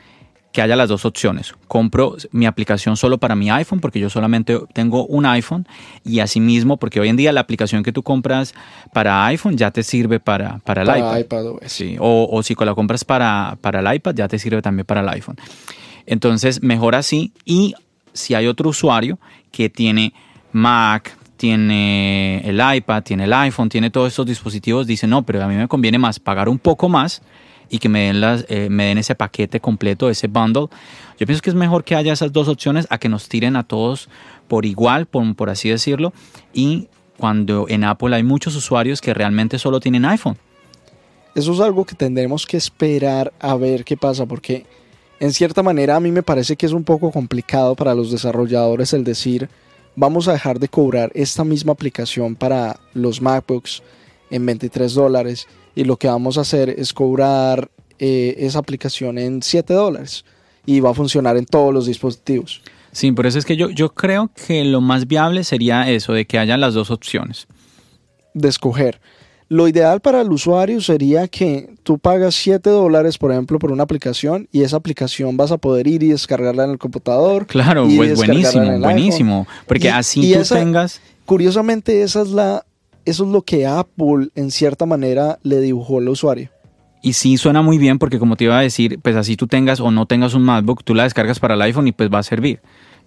que 0.51 0.61
haya 0.61 0.75
las 0.75 0.89
dos 0.89 1.05
opciones. 1.05 1.53
Compro 1.67 2.15
mi 2.31 2.47
aplicación 2.47 2.97
solo 2.97 3.19
para 3.19 3.35
mi 3.35 3.51
iPhone 3.51 3.79
porque 3.79 3.99
yo 3.99 4.09
solamente 4.09 4.59
tengo 4.73 5.05
un 5.05 5.25
iPhone 5.27 5.67
y 6.03 6.19
asimismo 6.19 6.77
porque 6.77 6.99
hoy 6.99 7.09
en 7.09 7.15
día 7.15 7.31
la 7.31 7.41
aplicación 7.41 7.83
que 7.83 7.91
tú 7.91 8.01
compras 8.01 8.55
para 8.93 9.25
iPhone 9.27 9.55
ya 9.55 9.69
te 9.69 9.83
sirve 9.83 10.19
para, 10.19 10.57
para 10.59 10.81
el 10.81 11.19
iPad. 11.19 11.45
sí, 11.65 11.97
o, 11.99 12.27
o, 12.31 12.41
si 12.41 12.55
la 12.55 12.73
compras 12.73 13.05
para, 13.05 13.57
para 13.61 13.81
el 13.81 13.95
iPad 13.97 14.15
ya 14.15 14.27
te 14.27 14.39
sirve 14.39 14.61
también 14.63 14.85
para 14.85 15.01
el 15.01 15.09
iPhone. 15.09 15.35
Entonces 16.07 16.63
mejor 16.63 16.95
así 16.95 17.33
y 17.45 17.75
si 18.17 18.33
hay 18.33 18.47
otro 18.47 18.69
usuario 18.69 19.19
que 19.51 19.69
tiene 19.69 20.13
Mac, 20.51 21.17
tiene 21.37 22.41
el 22.47 22.59
iPad, 22.59 23.03
tiene 23.03 23.25
el 23.25 23.33
iPhone, 23.33 23.69
tiene 23.69 23.89
todos 23.89 24.09
estos 24.09 24.25
dispositivos, 24.25 24.87
dice 24.87 25.07
no, 25.07 25.23
pero 25.23 25.43
a 25.43 25.47
mí 25.47 25.55
me 25.55 25.67
conviene 25.67 25.99
más 25.99 26.19
pagar 26.19 26.49
un 26.49 26.59
poco 26.59 26.89
más 26.89 27.21
y 27.69 27.79
que 27.79 27.89
me 27.89 28.07
den, 28.07 28.21
las, 28.21 28.45
eh, 28.49 28.69
me 28.69 28.85
den 28.85 28.97
ese 28.97 29.15
paquete 29.15 29.59
completo, 29.59 30.09
ese 30.09 30.27
bundle. 30.27 30.67
Yo 31.19 31.25
pienso 31.25 31.41
que 31.41 31.49
es 31.49 31.55
mejor 31.55 31.83
que 31.83 31.95
haya 31.95 32.13
esas 32.13 32.31
dos 32.31 32.47
opciones 32.47 32.87
a 32.89 32.97
que 32.97 33.09
nos 33.09 33.29
tiren 33.29 33.55
a 33.55 33.63
todos 33.63 34.09
por 34.47 34.65
igual, 34.65 35.05
por, 35.05 35.35
por 35.35 35.49
así 35.49 35.69
decirlo. 35.69 36.13
Y 36.53 36.87
cuando 37.17 37.65
en 37.67 37.83
Apple 37.83 38.15
hay 38.15 38.23
muchos 38.23 38.55
usuarios 38.55 39.01
que 39.01 39.13
realmente 39.13 39.59
solo 39.59 39.79
tienen 39.79 40.05
iPhone. 40.05 40.37
Eso 41.35 41.53
es 41.53 41.59
algo 41.59 41.85
que 41.85 41.95
tendremos 41.95 42.45
que 42.45 42.57
esperar 42.57 43.33
a 43.39 43.55
ver 43.55 43.83
qué 43.83 43.95
pasa, 43.95 44.25
porque 44.25 44.65
en 45.19 45.33
cierta 45.33 45.63
manera 45.63 45.95
a 45.95 45.99
mí 45.99 46.11
me 46.11 46.23
parece 46.23 46.55
que 46.55 46.65
es 46.65 46.71
un 46.71 46.83
poco 46.83 47.11
complicado 47.11 47.75
para 47.75 47.95
los 47.95 48.11
desarrolladores 48.11 48.93
el 48.93 49.03
decir, 49.03 49.49
vamos 49.95 50.27
a 50.27 50.33
dejar 50.33 50.59
de 50.59 50.67
cobrar 50.67 51.11
esta 51.15 51.43
misma 51.43 51.73
aplicación 51.73 52.35
para 52.35 52.79
los 52.93 53.21
MacBooks 53.21 53.81
en 54.29 54.45
23 54.45 54.93
dólares 54.93 55.47
y 55.75 55.83
lo 55.83 55.97
que 55.97 56.07
vamos 56.07 56.37
a 56.37 56.41
hacer 56.41 56.69
es 56.69 56.93
cobrar 56.93 57.69
eh, 57.99 58.35
esa 58.39 58.59
aplicación 58.59 59.17
en 59.17 59.41
7 59.41 59.73
dólares 59.73 60.23
y 60.65 60.79
va 60.81 60.91
a 60.91 60.93
funcionar 60.93 61.37
en 61.37 61.45
todos 61.45 61.73
los 61.73 61.87
dispositivos. 61.87 62.61
Sí, 62.91 63.11
por 63.11 63.25
eso 63.25 63.39
es 63.39 63.45
que 63.45 63.57
yo, 63.57 63.69
yo 63.69 63.93
creo 63.93 64.29
que 64.47 64.63
lo 64.65 64.81
más 64.81 65.07
viable 65.07 65.43
sería 65.43 65.89
eso, 65.89 66.13
de 66.13 66.25
que 66.25 66.39
haya 66.39 66.57
las 66.57 66.73
dos 66.73 66.91
opciones. 66.91 67.47
De 68.33 68.49
escoger. 68.49 68.99
Lo 69.49 69.67
ideal 69.67 70.01
para 70.01 70.21
el 70.21 70.31
usuario 70.31 70.81
sería 70.81 71.27
que 71.29 71.73
tú 71.83 71.99
pagas 71.99 72.35
7 72.35 72.69
dólares, 72.69 73.17
por 73.17 73.31
ejemplo, 73.31 73.59
por 73.59 73.71
una 73.71 73.83
aplicación 73.83 74.49
y 74.51 74.63
esa 74.63 74.75
aplicación 74.75 75.37
vas 75.37 75.51
a 75.51 75.57
poder 75.57 75.87
ir 75.87 76.03
y 76.03 76.09
descargarla 76.09 76.65
en 76.65 76.71
el 76.71 76.77
computador. 76.77 77.47
Claro, 77.47 77.87
pues 77.95 78.17
buenísimo, 78.17 78.79
buenísimo. 78.79 79.47
Porque 79.65 79.89
así 79.89 80.33
tú 80.33 80.53
tengas... 80.53 80.99
Curiosamente, 81.25 82.03
esa 82.03 82.21
es 82.21 82.29
la 82.29 82.63
eso 83.03 83.23
es 83.23 83.29
lo 83.29 83.41
que 83.41 83.65
Apple 83.65 84.29
en 84.35 84.51
cierta 84.51 84.85
manera 84.85 85.39
le 85.41 85.61
dibujó 85.61 85.99
al 85.99 86.09
usuario. 86.09 86.49
Y 87.01 87.13
sí 87.13 87.37
suena 87.37 87.61
muy 87.61 87.77
bien 87.77 87.99
porque 87.99 88.19
como 88.19 88.35
te 88.35 88.43
iba 88.43 88.59
a 88.59 88.61
decir, 88.61 88.99
pues 89.01 89.15
así 89.15 89.37
tú 89.37 89.47
tengas 89.47 89.79
o 89.79 89.91
no 89.91 90.05
tengas 90.07 90.33
un 90.33 90.43
MacBook, 90.43 90.83
tú 90.83 90.93
la 90.93 91.03
descargas 91.03 91.39
para 91.39 91.53
el 91.53 91.61
iPhone 91.61 91.87
y 91.87 91.93
pues 91.93 92.09
va 92.13 92.19
a 92.19 92.23
servir 92.23 92.59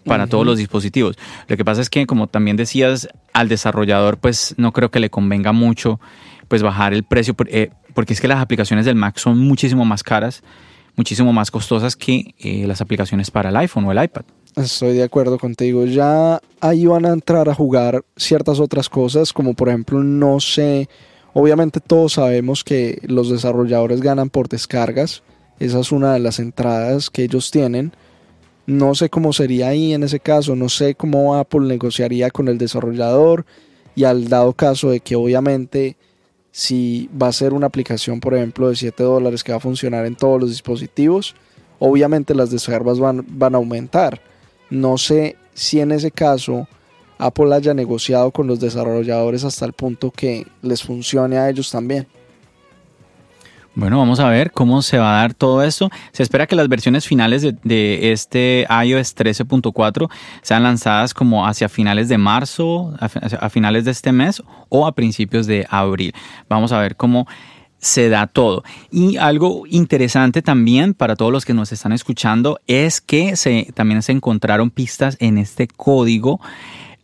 para 0.04 0.26
todos 0.26 0.46
los 0.46 0.58
dispositivos. 0.58 1.16
Lo 1.48 1.56
que 1.56 1.64
pasa 1.64 1.80
es 1.80 1.90
que 1.90 2.06
como 2.06 2.26
también 2.26 2.56
decías, 2.56 3.08
al 3.32 3.48
desarrollador 3.48 4.18
pues 4.18 4.54
no 4.56 4.72
creo 4.72 4.90
que 4.90 5.00
le 5.00 5.10
convenga 5.10 5.52
mucho 5.52 6.00
pues 6.48 6.62
bajar 6.62 6.92
el 6.92 7.04
precio 7.04 7.36
eh, 7.46 7.70
porque 7.94 8.12
es 8.12 8.20
que 8.20 8.28
las 8.28 8.40
aplicaciones 8.40 8.84
del 8.86 8.96
Mac 8.96 9.18
son 9.18 9.38
muchísimo 9.38 9.84
más 9.84 10.02
caras, 10.02 10.42
muchísimo 10.96 11.32
más 11.32 11.50
costosas 11.50 11.96
que 11.96 12.34
eh, 12.38 12.66
las 12.66 12.80
aplicaciones 12.80 13.30
para 13.30 13.50
el 13.50 13.56
iPhone 13.56 13.84
o 13.84 13.92
el 13.92 14.02
iPad. 14.02 14.22
Estoy 14.56 14.94
de 14.94 15.04
acuerdo 15.04 15.38
contigo. 15.38 15.84
Ya 15.84 16.40
ahí 16.60 16.86
van 16.86 17.06
a 17.06 17.12
entrar 17.12 17.48
a 17.48 17.54
jugar 17.54 18.04
ciertas 18.16 18.58
otras 18.58 18.88
cosas, 18.88 19.32
como 19.32 19.54
por 19.54 19.68
ejemplo, 19.68 20.02
no 20.02 20.40
sé, 20.40 20.88
obviamente 21.32 21.80
todos 21.80 22.14
sabemos 22.14 22.64
que 22.64 23.00
los 23.04 23.30
desarrolladores 23.30 24.00
ganan 24.00 24.28
por 24.28 24.48
descargas. 24.48 25.22
Esa 25.60 25.80
es 25.80 25.92
una 25.92 26.14
de 26.14 26.20
las 26.20 26.38
entradas 26.38 27.10
que 27.10 27.24
ellos 27.24 27.50
tienen. 27.50 27.92
No 28.70 28.94
sé 28.94 29.10
cómo 29.10 29.32
sería 29.32 29.66
ahí 29.66 29.94
en 29.94 30.04
ese 30.04 30.20
caso, 30.20 30.54
no 30.54 30.68
sé 30.68 30.94
cómo 30.94 31.34
Apple 31.34 31.62
negociaría 31.62 32.30
con 32.30 32.46
el 32.46 32.56
desarrollador 32.56 33.44
y 33.96 34.04
al 34.04 34.28
dado 34.28 34.52
caso 34.52 34.90
de 34.90 35.00
que 35.00 35.16
obviamente 35.16 35.96
si 36.52 37.10
va 37.20 37.26
a 37.26 37.32
ser 37.32 37.52
una 37.52 37.66
aplicación, 37.66 38.20
por 38.20 38.32
ejemplo, 38.32 38.68
de 38.68 38.76
7 38.76 39.02
dólares 39.02 39.42
que 39.42 39.50
va 39.50 39.58
a 39.58 39.60
funcionar 39.60 40.06
en 40.06 40.14
todos 40.14 40.40
los 40.40 40.50
dispositivos, 40.50 41.34
obviamente 41.80 42.32
las 42.32 42.52
descargas 42.52 43.00
van, 43.00 43.26
van 43.28 43.56
a 43.56 43.58
aumentar. 43.58 44.20
No 44.70 44.98
sé 44.98 45.34
si 45.52 45.80
en 45.80 45.90
ese 45.90 46.12
caso 46.12 46.68
Apple 47.18 47.52
haya 47.52 47.74
negociado 47.74 48.30
con 48.30 48.46
los 48.46 48.60
desarrolladores 48.60 49.42
hasta 49.42 49.64
el 49.64 49.72
punto 49.72 50.12
que 50.12 50.46
les 50.62 50.84
funcione 50.84 51.38
a 51.38 51.50
ellos 51.50 51.72
también. 51.72 52.06
Bueno, 53.80 53.96
vamos 53.96 54.20
a 54.20 54.28
ver 54.28 54.50
cómo 54.52 54.82
se 54.82 54.98
va 54.98 55.16
a 55.16 55.20
dar 55.22 55.32
todo 55.32 55.64
esto. 55.64 55.88
Se 56.12 56.22
espera 56.22 56.46
que 56.46 56.54
las 56.54 56.68
versiones 56.68 57.06
finales 57.06 57.40
de, 57.40 58.12
este 58.12 58.66
iOS 58.68 59.16
13.4 59.16 60.10
sean 60.42 60.64
lanzadas 60.64 61.14
como 61.14 61.46
hacia 61.46 61.70
finales 61.70 62.10
de 62.10 62.18
marzo, 62.18 62.94
a 63.00 63.48
finales 63.48 63.86
de 63.86 63.92
este 63.92 64.12
mes 64.12 64.42
o 64.68 64.86
a 64.86 64.92
principios 64.92 65.46
de 65.46 65.66
abril. 65.70 66.12
Vamos 66.50 66.72
a 66.72 66.78
ver 66.78 66.94
cómo 66.94 67.26
se 67.78 68.10
da 68.10 68.26
todo. 68.26 68.64
Y 68.90 69.16
algo 69.16 69.62
interesante 69.66 70.42
también 70.42 70.92
para 70.92 71.16
todos 71.16 71.32
los 71.32 71.46
que 71.46 71.54
nos 71.54 71.72
están 71.72 71.92
escuchando 71.92 72.60
es 72.66 73.00
que 73.00 73.34
se, 73.34 73.68
también 73.72 74.02
se 74.02 74.12
encontraron 74.12 74.68
pistas 74.68 75.16
en 75.20 75.38
este 75.38 75.68
código 75.68 76.38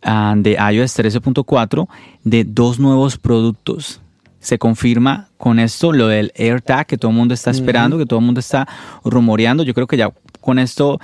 ah, 0.03 0.35
de 0.37 0.51
iOS 0.51 0.95
13.4 0.99 1.87
de 2.23 2.43
dos 2.43 2.77
nuevos 2.77 3.17
productos. 3.17 3.99
Se 4.47 4.57
confirma 4.57 5.27
con 5.37 5.59
esto 5.59 5.91
lo 5.91 6.07
del 6.07 6.31
AirTag 6.37 6.87
que 6.87 6.97
todo 6.97 7.11
el 7.11 7.17
mundo 7.17 7.33
está 7.33 7.51
esperando, 7.51 7.97
que 7.97 8.05
todo 8.05 8.19
el 8.19 8.25
mundo 8.25 8.39
está 8.39 8.65
rumoreando. 9.03 9.63
Yo 9.63 9.73
creo 9.73 9.87
que 9.87 9.97
ya 9.97 10.09
con 10.39 10.57
esto 10.57 11.01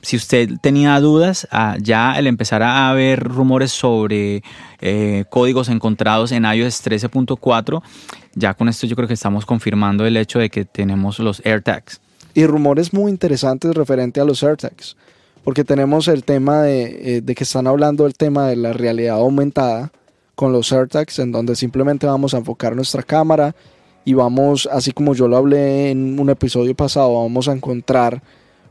si 0.00 0.16
usted 0.16 0.48
tenía 0.62 0.98
dudas, 0.98 1.46
ah, 1.50 1.76
ya 1.78 2.18
el 2.18 2.26
empezar 2.26 2.62
a 2.62 2.90
ver 2.94 3.22
rumores 3.22 3.72
sobre 3.72 4.42
eh, 4.80 5.26
códigos 5.28 5.68
encontrados 5.68 6.32
en 6.32 6.46
iOS 6.46 6.82
13.4, 6.82 7.82
ya 8.36 8.54
con 8.54 8.70
esto 8.70 8.86
yo 8.86 8.96
creo 8.96 9.06
que 9.06 9.12
estamos 9.12 9.44
confirmando 9.44 10.06
el 10.06 10.16
hecho 10.16 10.38
de 10.38 10.48
que 10.48 10.64
tenemos 10.64 11.18
los 11.18 11.44
AirTags. 11.44 12.00
Y 12.32 12.46
rumores 12.46 12.94
muy 12.94 13.12
interesantes 13.12 13.74
referente 13.74 14.18
a 14.18 14.24
los 14.24 14.42
AirTags, 14.42 14.96
porque 15.44 15.62
tenemos 15.62 16.08
el 16.08 16.24
tema 16.24 16.62
de, 16.62 17.16
eh, 17.16 17.20
de 17.20 17.34
que 17.34 17.44
están 17.44 17.66
hablando 17.66 18.04
del 18.04 18.14
tema 18.14 18.46
de 18.46 18.56
la 18.56 18.72
realidad 18.72 19.18
aumentada 19.18 19.92
con 20.34 20.52
los 20.52 20.72
AirTags, 20.72 21.18
en 21.18 21.32
donde 21.32 21.56
simplemente 21.56 22.06
vamos 22.06 22.34
a 22.34 22.38
enfocar 22.38 22.74
nuestra 22.74 23.02
cámara 23.02 23.54
y 24.04 24.14
vamos, 24.14 24.68
así 24.70 24.92
como 24.92 25.14
yo 25.14 25.28
lo 25.28 25.36
hablé 25.36 25.90
en 25.90 26.18
un 26.18 26.30
episodio 26.30 26.74
pasado, 26.74 27.22
vamos 27.22 27.48
a 27.48 27.52
encontrar 27.52 28.22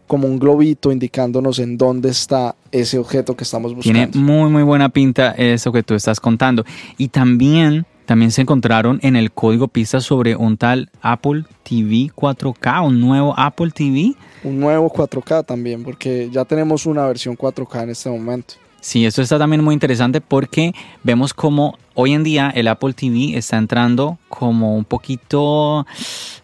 como 0.07 0.27
un 0.27 0.39
globito 0.39 0.91
indicándonos 0.91 1.59
en 1.59 1.77
dónde 1.77 2.09
está 2.09 2.55
ese 2.71 2.97
objeto 2.97 3.37
que 3.37 3.45
estamos 3.45 3.73
buscando. 3.73 4.11
Tiene 4.11 4.25
muy 4.25 4.49
muy 4.49 4.63
buena 4.63 4.89
pinta 4.89 5.31
eso 5.31 5.71
que 5.71 5.83
tú 5.83 5.93
estás 5.93 6.19
contando. 6.19 6.65
Y 6.97 7.07
también, 7.07 7.85
también 8.05 8.31
se 8.31 8.41
encontraron 8.41 8.99
en 9.03 9.15
el 9.15 9.31
código 9.31 9.69
pistas 9.69 10.03
sobre 10.03 10.35
un 10.35 10.57
tal 10.57 10.89
Apple 11.01 11.45
TV 11.63 12.11
4K, 12.13 12.85
un 12.85 12.99
nuevo 12.99 13.33
Apple 13.37 13.71
TV. 13.71 14.13
Un 14.43 14.59
nuevo 14.59 14.91
4K 14.91 15.45
también, 15.45 15.81
porque 15.81 16.29
ya 16.29 16.43
tenemos 16.43 16.85
una 16.85 17.05
versión 17.05 17.37
4K 17.37 17.83
en 17.83 17.89
este 17.91 18.09
momento. 18.09 18.55
Sí, 18.81 19.05
esto 19.05 19.21
está 19.21 19.37
también 19.37 19.63
muy 19.63 19.73
interesante 19.73 20.21
porque 20.21 20.73
vemos 21.03 21.35
como 21.35 21.77
hoy 21.93 22.13
en 22.13 22.23
día 22.23 22.51
el 22.53 22.67
Apple 22.67 22.93
TV 22.93 23.37
está 23.37 23.57
entrando 23.57 24.17
como 24.27 24.75
un 24.75 24.85
poquito 24.85 25.85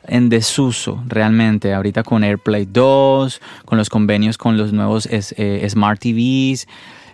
en 0.08 0.30
desuso 0.30 1.04
realmente. 1.08 1.74
Ahorita 1.74 2.04
con 2.04 2.24
AirPlay 2.24 2.68
2, 2.72 3.42
con 3.66 3.80
los 3.80 3.90
convenios 3.90 4.38
con 4.38 4.56
los 4.56 4.72
nuevos 4.72 5.08
eh, 5.12 5.68
Smart 5.68 6.00
TVs. 6.00 6.68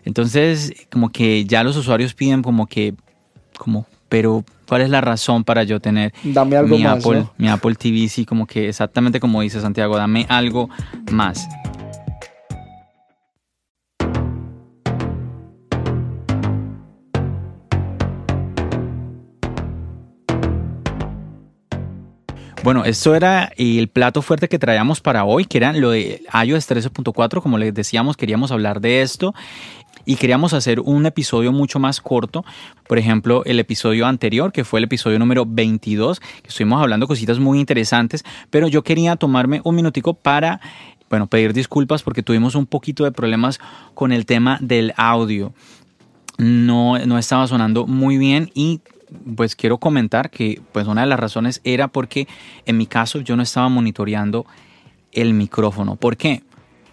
Entonces, 0.04 0.74
como 0.92 1.10
que 1.10 1.46
ya 1.46 1.64
los 1.64 1.78
usuarios 1.78 2.14
piden 2.14 2.42
como 2.42 2.68
que, 2.68 2.94
como, 3.58 3.86
pero 4.10 4.44
¿cuál 4.68 4.82
es 4.82 4.90
la 4.90 5.00
razón 5.00 5.46
para 5.46 5.64
yo 5.64 5.80
tener 5.80 6.14
mi, 6.24 6.84
Apple, 6.84 7.28
mi 7.38 7.48
Apple 7.48 7.76
TV? 7.76 8.10
Sí, 8.10 8.26
como 8.26 8.46
que 8.46 8.68
exactamente 8.68 9.22
como 9.22 9.42
dice 9.42 9.62
Santiago, 9.62 9.96
dame 9.96 10.26
algo 10.28 10.70
más. 11.12 11.48
Bueno, 22.64 22.86
esto 22.86 23.14
era 23.14 23.52
el 23.58 23.90
plato 23.90 24.22
fuerte 24.22 24.48
que 24.48 24.58
traíamos 24.58 25.02
para 25.02 25.26
hoy, 25.26 25.44
que 25.44 25.58
era 25.58 25.74
lo 25.74 25.92
de 25.92 26.22
iOS 26.46 26.70
13.4. 26.70 27.42
Como 27.42 27.58
les 27.58 27.74
decíamos, 27.74 28.16
queríamos 28.16 28.54
hablar 28.54 28.80
de 28.80 29.02
esto 29.02 29.36
y 30.06 30.16
queríamos 30.16 30.54
hacer 30.54 30.80
un 30.80 31.06
episodio 31.06 31.52
mucho 31.52 31.80
más 31.80 32.00
corto. 32.00 32.46
Por 32.88 32.98
ejemplo, 32.98 33.44
el 33.44 33.60
episodio 33.60 34.08
anterior, 34.08 34.54
que 34.54 34.64
fue 34.64 34.80
el 34.80 34.86
episodio 34.86 35.20
número 35.20 35.46
22, 35.46 36.22
que 36.22 36.48
estuvimos 36.48 36.82
hablando 36.82 37.06
cositas 37.06 37.38
muy 37.38 37.60
interesantes, 37.60 38.24
pero 38.50 38.70
yo 38.70 38.82
quería 38.82 39.18
tomarme 39.18 39.60
un 39.66 39.76
minutico 39.76 40.14
para 40.14 40.62
bueno, 41.10 41.28
pedir 41.28 41.52
disculpas 41.52 42.02
porque 42.02 42.24
tuvimos 42.24 42.56
un 42.56 42.66
poquito 42.66 43.04
de 43.04 43.12
problemas 43.12 43.60
con 43.94 44.14
el 44.14 44.26
tema 44.26 44.58
del 44.62 44.94
audio. 44.96 45.54
No, 46.38 46.98
no 46.98 47.18
estaba 47.18 47.46
sonando 47.46 47.88
muy 47.88 48.18
bien 48.18 48.52
y 48.54 48.80
pues 49.36 49.56
quiero 49.56 49.78
comentar 49.78 50.30
que 50.30 50.62
pues 50.72 50.88
una 50.88 51.02
de 51.02 51.08
las 51.08 51.20
razones 51.20 51.62
era 51.64 51.88
porque 51.88 52.28
en 52.66 52.78
mi 52.78 52.86
caso 52.86 53.20
yo 53.20 53.36
no 53.36 53.44
estaba 53.44 53.70
monitoreando 53.70 54.46
el 55.12 55.34
micrófono. 55.34 55.96
¿Por 55.96 56.18
qué? 56.18 56.44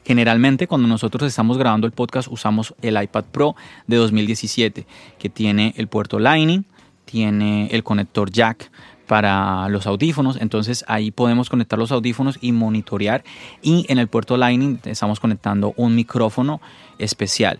Generalmente 0.04 0.66
cuando 0.66 0.88
nosotros 0.88 1.28
estamos 1.28 1.58
grabando 1.58 1.86
el 1.86 1.92
podcast 1.92 2.28
usamos 2.28 2.74
el 2.82 3.00
iPad 3.00 3.24
Pro 3.30 3.54
de 3.86 3.96
2017 3.96 4.86
que 5.18 5.28
tiene 5.28 5.74
el 5.76 5.88
puerto 5.88 6.18
Lightning, 6.18 6.64
tiene 7.04 7.68
el 7.70 7.84
conector 7.84 8.30
jack 8.30 8.70
para 9.06 9.68
los 9.68 9.86
audífonos, 9.86 10.36
entonces 10.40 10.84
ahí 10.86 11.10
podemos 11.10 11.50
conectar 11.50 11.78
los 11.78 11.90
audífonos 11.90 12.38
y 12.40 12.52
monitorear 12.52 13.24
y 13.60 13.84
en 13.88 13.98
el 13.98 14.06
puerto 14.06 14.36
Lightning 14.36 14.78
estamos 14.84 15.18
conectando 15.18 15.74
un 15.76 15.96
micrófono 15.96 16.60
especial. 16.98 17.58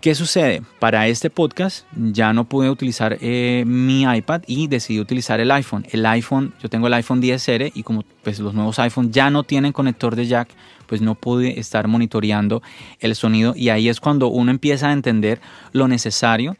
¿Qué 0.00 0.14
sucede? 0.14 0.62
Para 0.78 1.08
este 1.08 1.30
podcast 1.30 1.86
ya 1.94 2.32
no 2.32 2.44
pude 2.44 2.70
utilizar 2.70 3.16
eh, 3.20 3.64
mi 3.66 4.02
iPad 4.02 4.42
y 4.46 4.68
decidí 4.68 5.00
utilizar 5.00 5.40
el 5.40 5.50
iPhone. 5.50 5.86
El 5.90 6.04
iPhone, 6.06 6.54
yo 6.62 6.68
tengo 6.68 6.86
el 6.86 6.94
iPhone 6.94 7.20
10R 7.20 7.72
y 7.74 7.82
como 7.82 8.04
pues, 8.22 8.38
los 8.38 8.54
nuevos 8.54 8.78
iPhones 8.78 9.10
ya 9.10 9.30
no 9.30 9.42
tienen 9.42 9.72
conector 9.72 10.14
de 10.14 10.26
jack, 10.26 10.50
pues 10.86 11.00
no 11.00 11.14
pude 11.14 11.58
estar 11.58 11.88
monitoreando 11.88 12.62
el 13.00 13.16
sonido 13.16 13.54
y 13.56 13.70
ahí 13.70 13.88
es 13.88 13.98
cuando 13.98 14.28
uno 14.28 14.50
empieza 14.50 14.90
a 14.90 14.92
entender 14.92 15.40
lo 15.72 15.88
necesario 15.88 16.56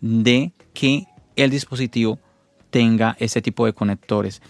de 0.00 0.52
que 0.74 1.06
el 1.36 1.50
dispositivo 1.50 2.18
tenga 2.70 3.16
ese 3.18 3.40
tipo 3.40 3.66
de 3.66 3.72
conectores. 3.72 4.42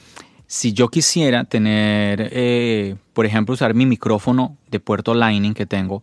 Si 0.46 0.72
yo 0.72 0.88
quisiera 0.88 1.44
tener, 1.44 2.30
eh, 2.32 2.96
por 3.12 3.26
ejemplo, 3.26 3.54
usar 3.54 3.74
mi 3.74 3.86
micrófono 3.86 4.56
de 4.70 4.80
puerto 4.80 5.14
Lightning 5.14 5.54
que 5.54 5.66
tengo, 5.66 6.02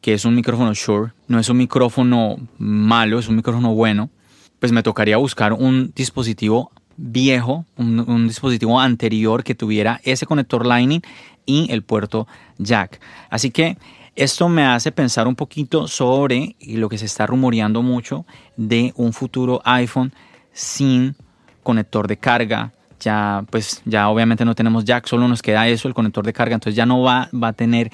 que 0.00 0.14
es 0.14 0.24
un 0.24 0.34
micrófono 0.34 0.72
Shure, 0.74 1.12
no 1.26 1.38
es 1.38 1.48
un 1.48 1.56
micrófono 1.56 2.36
malo, 2.58 3.18
es 3.18 3.28
un 3.28 3.36
micrófono 3.36 3.74
bueno, 3.74 4.10
pues 4.58 4.72
me 4.72 4.82
tocaría 4.82 5.16
buscar 5.16 5.52
un 5.52 5.92
dispositivo 5.94 6.70
viejo, 6.96 7.64
un, 7.76 8.26
dispositivo 8.26 8.80
anterior 8.80 9.44
que 9.44 9.54
tuviera 9.54 10.00
ese 10.02 10.26
conector 10.26 10.66
Lightning 10.66 11.00
y 11.46 11.70
el 11.70 11.82
puerto 11.82 12.26
jack. 12.58 13.00
Así 13.30 13.50
que 13.50 13.78
esto 14.16 14.48
me 14.48 14.64
hace 14.64 14.90
pensar 14.90 15.28
un 15.28 15.36
poquito 15.36 15.86
sobre 15.86 16.56
lo 16.60 16.88
que 16.88 16.98
se 16.98 17.06
está 17.06 17.26
rumoreando 17.26 17.82
mucho 17.82 18.26
de 18.56 18.92
un 18.96 19.12
futuro 19.12 19.62
iPhone 19.64 20.12
sin 20.52 21.14
conector 21.62 22.08
de 22.08 22.16
carga. 22.16 22.72
Ya, 22.98 23.44
pues, 23.48 23.80
ya 23.84 24.08
obviamente 24.08 24.44
no 24.44 24.56
tenemos 24.56 24.84
jack, 24.84 25.06
solo 25.06 25.28
nos 25.28 25.40
queda 25.40 25.68
eso, 25.68 25.86
el 25.86 25.94
conector 25.94 26.26
de 26.26 26.32
carga. 26.32 26.54
Entonces 26.54 26.74
ya 26.74 26.84
no 26.84 27.00
va, 27.00 27.30
va 27.32 27.48
a 27.48 27.52
tener 27.52 27.92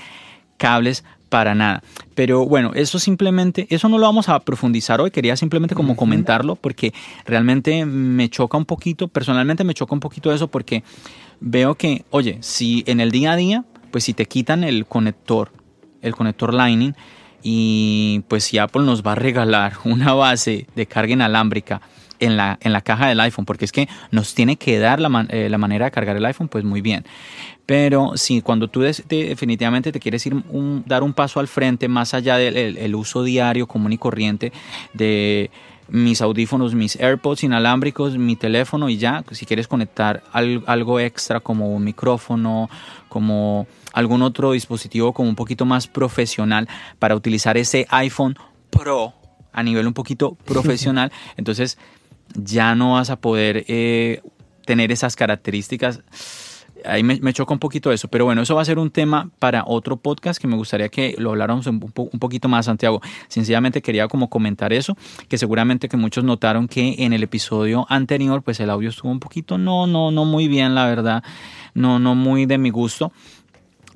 cables 0.57 1.05
para 1.35 1.53
nada. 1.57 1.83
Pero 2.15 2.47
bueno, 2.47 2.71
eso 2.77 3.01
simplemente, 3.01 3.67
eso 3.69 3.89
no 3.89 3.99
lo 3.99 4.07
vamos 4.07 4.29
a 4.29 4.39
profundizar 4.39 5.01
hoy, 5.01 5.11
quería 5.11 5.37
simplemente 5.37 5.75
como 5.75 5.97
comentarlo 5.97 6.55
porque 6.55 6.95
realmente 7.27 7.85
me 7.87 8.29
choca 8.29 8.57
un 8.57 8.65
poquito, 8.65 9.09
personalmente 9.09 9.65
me 9.65 9.75
choca 9.75 9.95
un 9.95 9.99
poquito 9.99 10.33
eso 10.33 10.47
porque 10.47 10.85
veo 11.41 11.75
que, 11.75 12.05
oye, 12.11 12.39
si 12.39 12.85
en 12.87 13.01
el 13.01 13.11
día 13.11 13.33
a 13.33 13.37
día, 13.37 13.65
pues 13.91 14.05
si 14.05 14.15
te 14.15 14.27
quitan 14.27 14.63
el 14.63 14.87
conector, 14.87 15.51
el 16.03 16.15
conector 16.15 16.55
Lightning 16.55 16.95
y 17.43 18.23
pues 18.29 18.45
si 18.45 18.59
Apple 18.59 18.85
nos 18.85 19.03
va 19.03 19.11
a 19.13 19.17
regalar 19.17 19.73
una 19.85 20.15
base 20.15 20.69
de 20.77 20.87
carga 20.87 21.15
inalámbrica 21.15 21.81
en 22.21 22.37
la, 22.37 22.59
en 22.61 22.73
la 22.73 22.81
caja 22.81 23.09
del 23.09 23.21
iPhone, 23.21 23.45
porque 23.45 23.65
es 23.65 23.73
que 23.73 23.89
nos 24.11 24.35
tiene 24.35 24.57
que 24.57 24.79
dar 24.79 25.01
la, 25.01 25.27
eh, 25.31 25.49
la 25.49 25.59
manera 25.59 25.87
de 25.87 25.91
cargar 25.91 26.17
el 26.17 26.25
iPhone, 26.25 26.49
pues 26.49 26.65
muy 26.65 26.81
bien. 26.81 27.05
Pero 27.67 28.13
si 28.17 28.43
cuando 28.43 28.69
tú 28.69 28.81
definitivamente 28.81 29.91
te 29.91 30.01
quieres 30.01 30.27
ir 30.27 30.35
dar 30.87 31.03
un 31.03 31.15
paso 31.15 31.41
al 31.41 31.49
frente, 31.49 31.89
más 31.89 32.13
allá 32.13 32.37
del 32.37 32.95
uso 32.95 33.23
diario, 33.23 33.67
común 33.67 33.93
y 33.93 33.99
corriente 33.99 34.53
de 34.93 35.51
mis 35.89 36.21
audífonos, 36.21 36.75
mis 36.75 36.97
AirPods 36.97 37.45
inalámbricos, 37.45 38.17
mi 38.19 38.37
teléfono 38.37 38.89
y 38.89 38.99
ya, 38.99 39.25
si 39.31 39.47
quieres 39.47 39.69
conectar 39.69 40.23
algo 40.33 41.01
extra 41.01 41.41
como 41.41 41.75
un 41.75 41.85
micrófono, 41.85 42.69
como 43.09 43.67
algún 43.93 44.23
otro 44.23 44.53
dispositivo 44.53 45.13
como 45.13 45.29
un 45.29 45.37
poquito 45.37 45.65
más 45.65 45.87
profesional 45.87 46.69
para 46.99 47.15
utilizar 47.15 47.57
ese 47.57 47.87
iPhone 47.91 48.37
Pro 48.71 49.15
a 49.53 49.63
nivel 49.63 49.87
un 49.87 49.95
poquito 49.95 50.35
profesional, 50.35 51.13
entonces 51.37 51.79
ya 52.35 52.75
no 52.75 52.95
vas 52.95 53.11
a 53.11 53.17
poder 53.17 53.65
eh, 53.69 54.23
tener 54.65 54.93
esas 54.93 55.17
características 55.17 56.03
ahí 56.85 57.03
me, 57.03 57.33
choca 57.33 57.53
un 57.53 57.59
poquito 57.59 57.93
eso, 57.93 58.09
pero 58.09 58.25
bueno, 58.25 58.43
eso 58.43 58.55
va 58.55 58.63
a 58.63 58.65
ser 58.65 58.79
un 58.79 58.91
tema 58.91 59.31
para 59.39 59.65
otro 59.67 59.97
podcast 59.97 60.41
que 60.41 60.47
me 60.47 60.57
gustaría 60.57 60.89
que 60.89 61.15
lo 61.19 61.31
habláramos 61.31 61.67
un, 61.67 61.81
poquito 61.81 62.49
más, 62.49 62.67
Santiago. 62.67 63.01
Sencillamente 63.29 63.83
quería 63.83 64.09
como 64.09 64.29
comentar 64.29 64.73
eso, 64.73 64.97
que 65.29 65.39
seguramente 65.39 65.89
que 65.89 65.97
muchos 65.97 66.25
notaron 66.25 66.69
que 66.69 66.97
en 66.99 67.13
el 67.13 67.23
episodio 67.23 67.87
anterior, 67.89 68.43
pues 68.43 68.61
el 68.61 68.71
audio 68.71 68.91
estuvo 68.91 69.11
un 69.11 69.21
poquito, 69.21 69.59
no, 69.59 69.87
no, 69.87 70.11
no 70.11 70.25
muy 70.25 70.49
bien, 70.49 70.75
la 70.75 70.87
verdad, 70.87 71.23
no, 71.75 71.99
no 71.99 72.15
muy 72.15 72.47
de 72.47 72.59
mi 72.59 72.71
gusto 72.71 73.13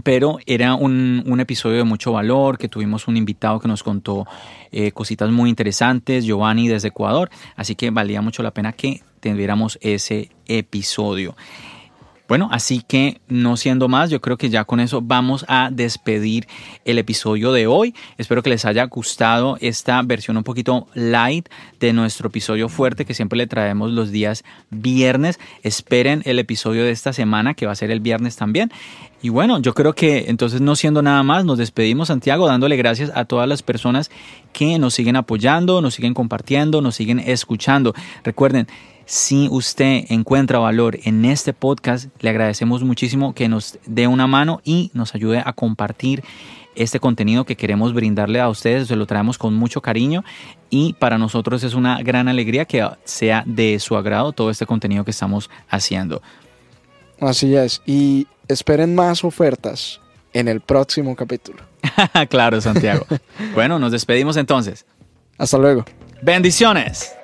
pero 0.09 0.39
era 0.47 0.75
un, 0.75 1.23
un, 1.27 1.39
episodio 1.39 1.77
de 1.77 1.85
mucho 1.85 2.13
valor, 2.13 2.57
que 2.57 2.67
tuvimos 2.67 3.09
un 3.09 3.19
invitado 3.19 3.61
que 3.61 3.69
nos 3.69 3.83
contó 3.83 4.27
eh, 4.73 4.91
cositas 4.93 5.31
muy 5.31 5.51
interesantes, 5.51 6.25
Giovanni 6.25 6.67
desde 6.67 6.89
Ecuador, 6.89 7.29
así 7.57 7.75
que 7.75 7.91
valía 7.91 8.23
mucho 8.23 8.43
la 8.43 8.53
pena 8.53 8.73
que 8.73 9.03
tuviéramos 9.21 9.79
ese 9.83 10.31
episodio. 10.47 11.37
Bueno, 12.29 12.51
así 12.53 12.85
que 12.87 13.23
no 13.29 13.57
siendo 13.57 13.89
más, 13.89 14.11
yo 14.11 14.21
creo 14.21 14.37
que 14.37 14.51
ya 14.51 14.65
con 14.65 14.81
eso 14.81 15.01
vamos 15.01 15.47
a 15.49 15.71
despedir 15.73 16.47
el 16.85 16.99
episodio 16.99 17.53
de 17.53 17.67
hoy. 17.67 17.95
Espero 18.19 18.43
que 18.43 18.51
les 18.51 18.67
haya 18.67 18.85
gustado 18.85 19.57
esta 19.63 20.03
versión 20.03 20.37
un 20.37 20.45
poquito 20.45 20.89
light 20.93 21.49
de 21.81 21.95
nuestro 21.95 22.29
episodio 22.29 22.69
fuerte 22.69 23.07
que 23.07 23.15
siempre 23.15 23.39
le 23.39 23.47
traemos 23.47 23.93
los 23.93 24.11
días 24.11 24.45
viernes. 24.69 25.41
Esperen 25.63 26.21
el 26.27 26.39
episodio 26.39 26.85
de 26.85 26.91
esta 26.91 27.15
semana 27.15 27.55
que 27.55 27.65
va 27.65 27.73
a 27.73 27.77
ser 27.77 27.91
el 27.91 28.01
viernes 28.01 28.37
también. 28.37 28.71
Y 29.23 29.31
bueno, 29.31 29.59
yo 29.59 29.73
creo 29.73 29.95
que 29.95 30.27
entonces 30.29 30.61
no 30.61 30.77
siendo 30.77 31.01
nada 31.01 31.23
más, 31.23 31.47
nos 31.47 31.57
despedimos 31.57 32.09
Santiago 32.09 32.47
dándole 32.47 32.77
gracias 32.77 33.11
a 33.15 33.25
todas 33.25 33.49
las 33.49 33.63
personas 33.63 34.11
que 34.53 34.79
nos 34.79 34.93
siguen 34.93 35.17
apoyando, 35.17 35.81
nos 35.81 35.95
siguen 35.95 36.13
compartiendo, 36.13 36.83
nos 36.83 36.95
siguen 36.95 37.21
escuchando. 37.21 37.95
Recuerden, 38.23 38.69
si 39.09 39.49
usted 39.51 40.05
encuentra 40.11 40.59
valor 40.59 40.99
en 41.05 41.25
este 41.25 41.55
podcast, 41.55 42.11
le 42.21 42.29
agradecemos 42.29 42.85
muchísimo 42.85 43.35
que 43.35 43.49
nos 43.49 43.79
dé 43.87 44.07
una 44.07 44.27
mano 44.27 44.61
y 44.65 44.91
nos 44.93 45.15
ayude 45.15 45.43
a 45.43 45.55
compartir 45.55 46.23
este 46.77 47.01
contenido 47.01 47.47
que 47.47 47.57
queremos 47.57 47.95
brindarle 47.95 48.39
a 48.39 48.51
ustedes. 48.51 48.89
Se 48.89 48.97
lo 48.97 49.07
traemos 49.07 49.39
con 49.39 49.55
mucho 49.55 49.81
cariño 49.81 50.25
y 50.69 50.93
para 50.93 51.17
nosotros 51.17 51.65
es 51.65 51.73
una 51.73 52.03
gran 52.03 52.29
alegría 52.29 52.67
que 52.67 52.87
sea 53.05 53.45
de 53.47 53.81
su 53.81 53.97
agrado 53.97 54.33
todo 54.33 54.51
este 54.51 54.67
contenido 54.67 55.07
que 55.07 55.13
estamos 55.13 55.49
haciendo. 55.71 56.21
Así 57.19 57.57
es. 57.57 57.81
Y 57.87 58.27
esperen 58.47 58.95
más 58.95 59.25
ofertas 59.25 60.03
en 60.35 60.49
el 60.49 60.61
próximo 60.61 61.17
capítulo. 61.17 61.63
claro, 62.29 62.61
Santiago. 62.61 63.07
bueno, 63.55 63.79
nos 63.79 63.91
despedimos 63.91 64.37
entonces. 64.37 64.85
Hasta 65.39 65.57
luego. 65.57 65.87
Bendiciones. 66.21 67.18